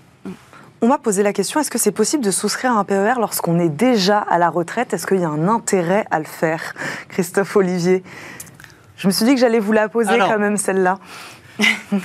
On 0.85 0.89
m'a 0.89 0.99
posé 0.99 1.23
la 1.23 1.33
question, 1.33 1.61
est-ce 1.61 1.71
que 1.71 1.79
c'est 1.79 1.93
possible 1.93 2.25
de 2.25 2.33
souscrire 2.33 2.77
un 2.77 2.83
PER 2.83 3.15
lorsqu'on 3.21 3.61
est 3.61 3.69
déjà 3.69 4.19
à 4.19 4.37
la 4.37 4.51
retraite? 4.51 4.93
Est-ce 4.93 5.07
qu'il 5.07 5.21
y 5.21 5.25
a 5.25 5.29
un 5.29 5.47
intérêt 5.47 6.07
à 6.11 6.19
le 6.19 6.25
faire? 6.25 6.75
Christophe 7.09 7.55
Olivier. 7.55 8.03
Je 8.97 9.07
me 9.07 9.13
suis 9.13 9.25
dit 9.25 9.35
que 9.35 9.41
j'allais 9.41 9.61
vous 9.61 9.71
la 9.71 9.89
poser 9.89 10.19
quand 10.19 10.41
même, 10.41 10.57
celle-là. 10.57 10.99
on 11.93 11.99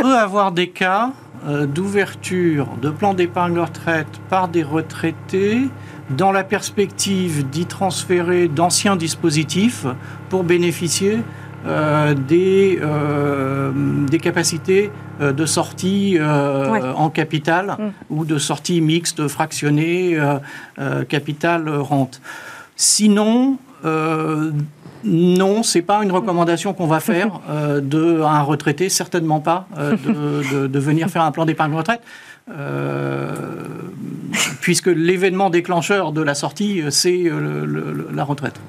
peut 0.00 0.16
avoir 0.16 0.52
des 0.52 0.70
cas 0.70 1.10
euh, 1.46 1.66
d'ouverture 1.66 2.68
de 2.80 2.88
plans 2.88 3.12
d'épargne 3.12 3.58
retraite 3.58 4.08
par 4.30 4.48
des 4.48 4.62
retraités 4.62 5.68
dans 6.08 6.32
la 6.32 6.42
perspective 6.42 7.46
d'y 7.50 7.66
transférer 7.66 8.48
d'anciens 8.48 8.96
dispositifs 8.96 9.84
pour 10.30 10.42
bénéficier 10.42 11.18
des, 12.14 12.78
euh, 12.82 13.72
des 14.08 14.18
capacités 14.18 14.90
euh, 15.20 15.32
de 15.32 15.46
sortie 15.46 16.18
en 16.20 17.10
capital 17.10 17.76
mm. 17.78 17.90
ou 18.10 18.24
de 18.24 18.38
sortie 18.38 18.80
mixte, 18.80 19.28
fractionnée, 19.28 20.18
capital-rente. 21.08 22.20
Sinon, 22.76 23.58
non, 25.04 25.62
c'est 25.62 25.82
pas 25.82 26.02
une 26.02 26.12
recommandation 26.12 26.72
qu'on 26.74 26.86
va 26.86 27.00
faire 27.00 27.40
de, 27.82 28.20
à 28.22 28.30
un 28.30 28.42
retraité, 28.42 28.88
certainement 28.88 29.40
pas, 29.40 29.66
de, 29.76 30.66
de, 30.66 30.78
venir 30.78 31.08
faire 31.08 31.22
un 31.22 31.32
plan 31.32 31.44
d'épargne 31.44 31.74
retraite. 31.74 32.00
puisque 34.60 34.86
l'événement 34.86 35.50
déclencheur 35.50 36.12
de 36.12 36.22
la 36.22 36.34
sortie, 36.34 36.82
c'est 36.90 37.24
la 38.12 38.24
retraite. 38.24 38.60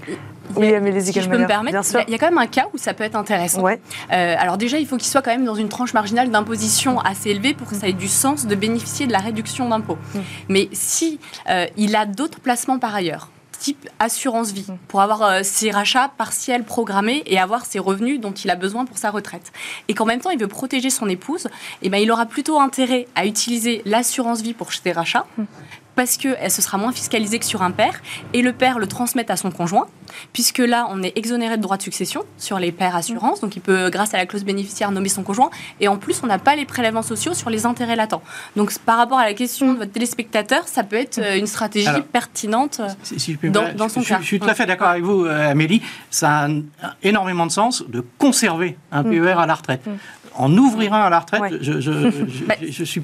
Oui, 0.55 0.73
Amélie 0.73 1.01
Si 1.01 1.21
je 1.21 1.29
peux 1.29 1.37
me 1.37 1.47
permettre, 1.47 1.79
il 2.07 2.11
y 2.11 2.15
a 2.15 2.17
quand 2.17 2.29
même 2.29 2.37
un 2.37 2.47
cas 2.47 2.67
où 2.73 2.77
ça 2.77 2.93
peut 2.93 3.03
être 3.03 3.15
intéressant. 3.15 3.61
Ouais. 3.61 3.79
Euh, 4.11 4.35
alors 4.37 4.57
déjà, 4.57 4.77
il 4.77 4.87
faut 4.87 4.97
qu'il 4.97 5.07
soit 5.07 5.21
quand 5.21 5.31
même 5.31 5.45
dans 5.45 5.55
une 5.55 5.69
tranche 5.69 5.93
marginale 5.93 6.29
d'imposition 6.29 6.99
assez 6.99 7.29
élevée 7.31 7.53
pour 7.53 7.67
que 7.67 7.75
ça 7.75 7.87
ait 7.87 7.93
du 7.93 8.07
sens 8.07 8.47
de 8.47 8.55
bénéficier 8.55 9.07
de 9.07 9.11
la 9.11 9.19
réduction 9.19 9.69
d'impôt. 9.69 9.97
Mm. 10.13 10.19
Mais 10.49 10.69
si 10.71 11.19
euh, 11.49 11.65
il 11.77 11.95
a 11.95 12.05
d'autres 12.05 12.39
placements 12.39 12.79
par 12.79 12.95
ailleurs, 12.95 13.29
type 13.59 13.89
assurance 13.99 14.51
vie, 14.51 14.67
pour 14.87 15.01
avoir 15.01 15.23
euh, 15.23 15.39
ses 15.43 15.71
rachats 15.71 16.11
partiels 16.17 16.63
programmés 16.63 17.23
et 17.25 17.39
avoir 17.39 17.65
ses 17.65 17.79
revenus 17.79 18.19
dont 18.19 18.31
il 18.31 18.49
a 18.49 18.55
besoin 18.55 18.85
pour 18.85 18.97
sa 18.97 19.09
retraite. 19.09 19.51
Et 19.87 19.93
qu'en 19.93 20.05
même 20.05 20.19
temps, 20.19 20.29
il 20.29 20.39
veut 20.39 20.47
protéger 20.47 20.89
son 20.89 21.07
épouse, 21.09 21.47
eh 21.81 21.89
ben, 21.89 21.97
il 21.97 22.11
aura 22.11 22.25
plutôt 22.25 22.59
intérêt 22.59 23.07
à 23.15 23.25
utiliser 23.25 23.81
l'assurance 23.85 24.41
vie 24.41 24.53
pour 24.53 24.73
ses 24.73 24.91
rachats, 24.91 25.25
parce 25.97 26.15
que 26.15 26.29
se 26.49 26.62
sera 26.62 26.77
moins 26.77 26.93
fiscalisée 26.93 27.39
que 27.39 27.45
sur 27.45 27.63
un 27.63 27.71
père, 27.71 28.01
et 28.33 28.41
le 28.41 28.53
père 28.53 28.77
le 28.77 28.88
transmet 28.88 29.29
à 29.29 29.36
son 29.36 29.51
conjoint, 29.51 29.88
puisque 30.31 30.60
là, 30.60 30.88
on 30.91 31.01
est 31.01 31.17
exonéré 31.17 31.57
de 31.57 31.62
droits 31.62 31.75
de 31.75 31.81
succession 31.81 32.23
sur 32.38 32.60
les 32.60 32.71
pères 32.71 32.95
assurances, 32.95 33.41
donc 33.41 33.55
il 33.55 33.62
peut, 33.62 33.89
grâce 33.89 34.13
à 34.13 34.17
la 34.17 34.27
clause 34.27 34.45
bénéficiaire, 34.45 34.91
nommer 34.91 35.10
son 35.10 35.23
conjoint, 35.23 35.49
et 35.81 35.88
en 35.88 35.97
plus, 35.97 36.21
on 36.23 36.27
n'a 36.27 36.38
pas 36.38 36.55
les 36.55 36.65
prélèvements 36.65 37.01
sociaux 37.01 37.33
sur 37.33 37.49
les 37.49 37.65
intérêts 37.65 37.95
latents. 37.95 38.21
Donc, 38.55 38.77
par 38.79 38.97
rapport 38.97 39.17
à 39.17 39.25
la 39.25 39.33
question 39.33 39.73
de 39.73 39.79
votre 39.79 39.91
téléspectateur, 39.91 40.67
ça 40.67 40.83
peut 40.83 40.97
être 40.97 41.17
euh, 41.17 41.38
une 41.38 41.47
stratégie 41.47 41.89
pertinente 42.13 42.79
dans, 43.75 43.89
son 43.89 44.03
cas. 44.03 44.19
Je 44.21 44.25
suis 44.25 44.39
tout 44.39 44.47
à 44.47 44.53
fait 44.53 44.67
d'accord 44.67 44.89
avec 44.89 45.03
vous, 45.03 45.25
euh, 45.25 45.51
Amélie. 45.51 45.81
Ça 46.12 46.45
a 46.45 46.49
énormément 47.01 47.47
de 47.47 47.51
sens 47.51 47.83
de 47.88 48.05
conserver 48.19 48.77
un 48.91 49.01
mm. 49.01 49.10
PER 49.10 49.39
à 49.39 49.45
la 49.47 49.55
retraite. 49.55 49.86
Mm. 49.88 49.91
En 50.36 50.55
ouvrir 50.55 50.93
un 50.93 51.01
à 51.01 51.10
la 51.10 51.19
retraite, 51.19 51.62
je, 51.62 51.79
je, 51.81 52.45
bah, 52.45 52.53
je 52.62 52.83
suis 52.83 53.01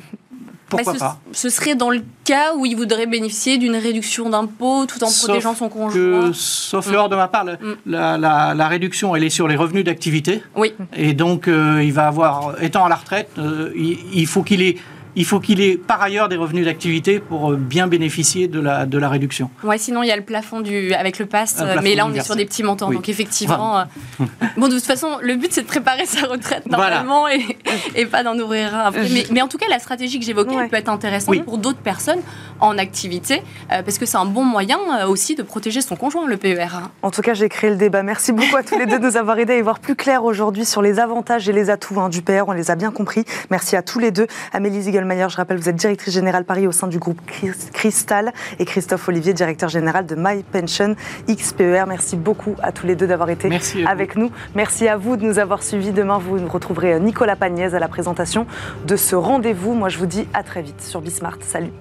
pourquoi 0.77 0.93
pas 0.99 1.19
Ce 1.31 1.49
serait 1.49 1.75
dans 1.75 1.89
le 1.89 2.03
cas 2.23 2.55
où 2.55 2.65
il 2.65 2.75
voudrait 2.75 3.05
bénéficier 3.05 3.57
d'une 3.57 3.75
réduction 3.75 4.29
d'impôt 4.29 4.86
tout 4.86 5.03
en 5.03 5.09
protégeant 5.12 5.55
son 5.55 5.69
conjoint. 5.69 6.31
sauf 6.33 6.88
mm. 6.88 7.09
de 7.09 7.15
ma 7.15 7.27
part, 7.27 7.45
mm. 7.45 7.75
la, 7.86 8.67
réduction, 8.67 9.15
elle 9.15 9.23
est 9.23 9.29
sur 9.29 9.47
les 9.47 9.55
revenus 9.55 9.83
d'activité. 9.83 10.43
Oui. 10.55 10.73
Et 10.95 11.13
donc, 11.13 11.47
euh, 11.47 11.83
il 11.83 11.93
va 11.93 12.07
avoir, 12.07 12.62
étant 12.62 12.86
à 12.86 12.89
la 12.89 12.95
retraite, 12.95 13.29
euh, 13.38 13.71
il, 13.75 14.27
faut 14.27 14.43
qu'il 14.43 14.62
ait 14.62 14.77
il 15.15 15.26
faut 15.26 15.39
qu'il 15.39 15.62
ait 15.62 15.78
par 15.78 16.02
ailleurs 16.02 16.30
des 16.30 16.36
revenus 16.36 16.65
d'activité 16.65 17.19
pour 17.19 17.52
euh, 17.52 17.56
bien 17.56 17.88
bénéficier 17.88 18.47
de 18.47 18.60
la, 18.60 18.86
de 18.86 18.97
la 18.97 19.10
réduction. 19.10 19.49
Oui, 19.63 19.78
sinon 19.78 20.04
il 20.04 20.08
y 20.08 20.12
a 20.12 20.15
le 20.15 20.23
plafond 20.23 20.62
du, 20.62 20.93
avec 20.93 21.19
le 21.19 21.26
pass, 21.26 21.63
mais 21.82 21.95
là 21.95 22.06
on 22.06 22.13
est 22.13 22.23
sur 22.23 22.36
des 22.36 22.45
petits 22.45 22.63
montants. 22.63 22.91
Donc 22.91 23.10
effectivement, 23.10 23.80
euh, 23.80 23.84
bon, 24.58 24.67
de 24.67 24.76
toute 24.76 24.86
façon, 24.86 25.17
le 25.21 25.36
but 25.36 25.52
c'est 25.52 25.63
de 25.63 25.67
préparer 25.67 26.06
sa 26.06 26.28
retraite 26.28 26.65
normalement 26.65 27.28
et, 27.28 27.58
et, 27.95 28.06
pas 28.06 28.23
d'en 28.23 28.38
ouvrir 28.38 28.73
un. 28.76 28.91
Mais, 28.91 29.26
mais, 29.32 29.41
en 29.41 29.47
tout 29.47 29.58
cas, 29.58 29.67
la 29.69 29.80
stratégie 29.80 30.19
que 30.19 30.26
j'évoquais 30.26 30.67
peut 30.67 30.76
être 30.76 30.89
intéressante 30.89 31.43
pour 31.43 31.58
d'autres 31.58 31.80
personnes 31.80 32.21
en 32.60 32.78
activité 32.78 33.41
euh, 33.71 33.82
parce 33.84 33.97
que 33.97 34.06
c'est 34.06 34.17
un 34.17 34.26
bon 34.26 34.45
moyen 34.45 34.78
aussi 35.08 35.36
de 35.36 35.43
protéger 35.43 35.82
son 35.82 35.95
conjoint, 35.95 36.28
le 36.28 36.38
PER. 36.38 36.67
Hein. 36.73 36.91
En 37.02 37.12
tout 37.12 37.21
cas, 37.21 37.34
j'ai 37.34 37.49
créé 37.49 37.69
le 37.69 37.76
débat. 37.76 38.04
Merci 38.04 38.32
beaucoup 38.32 38.56
à 38.56 38.63
tous 38.63 38.78
les 38.78 38.86
deux 38.86 38.99
de 38.99 39.06
nous 39.06 39.17
avoir 39.17 39.38
aidés 39.38 39.54
à 39.54 39.58
y 39.58 39.62
voir 39.62 39.80
plus 39.80 39.95
clair 39.95 40.23
aujourd'hui 40.23 40.65
sur 40.65 40.82
les 40.82 40.99
avantages 40.99 41.47
et 41.49 41.54
les 41.54 41.69
atouts 41.69 41.99
hein, 41.99 42.10
du 42.10 42.21
PER. 42.21 42.43
On 42.47 42.52
les 42.52 42.71
a 42.71 42.76
bien 42.76 42.91
compris. 42.91 43.26
Merci 43.49 43.76
à 43.76 43.82
tous 43.82 43.99
les 43.99 44.12
deux. 44.12 44.28
Amélie 44.54 44.82
Ziegel 44.82 45.02
je 45.09 45.37
rappelle, 45.37 45.57
vous 45.57 45.69
êtes 45.69 45.75
directrice 45.75 46.13
générale 46.13 46.45
Paris 46.45 46.67
au 46.67 46.71
sein 46.71 46.87
du 46.87 46.99
groupe 46.99 47.19
Cristal 47.73 48.31
et 48.59 48.65
Christophe 48.65 49.07
Olivier, 49.07 49.33
directeur 49.33 49.69
général 49.69 50.05
de 50.05 50.15
My 50.17 50.43
Pension 50.43 50.95
XPER. 51.27 51.85
Merci 51.87 52.15
beaucoup 52.15 52.55
à 52.61 52.71
tous 52.71 52.85
les 52.85 52.95
deux 52.95 53.07
d'avoir 53.07 53.29
été 53.29 53.49
avec 53.85 54.15
nous. 54.15 54.31
Merci 54.55 54.87
à 54.87 54.97
vous 54.97 55.17
de 55.17 55.25
nous 55.25 55.39
avoir 55.39 55.63
suivis. 55.63 55.91
Demain, 55.91 56.17
vous 56.17 56.47
retrouverez 56.47 56.99
Nicolas 56.99 57.35
Pagnès 57.35 57.73
à 57.73 57.79
la 57.79 57.87
présentation 57.87 58.45
de 58.85 58.95
ce 58.95 59.15
rendez-vous. 59.15 59.73
Moi, 59.73 59.89
je 59.89 59.97
vous 59.97 60.05
dis 60.05 60.27
à 60.33 60.43
très 60.43 60.61
vite 60.61 60.81
sur 60.81 61.01
Bismart. 61.01 61.37
Salut. 61.41 61.71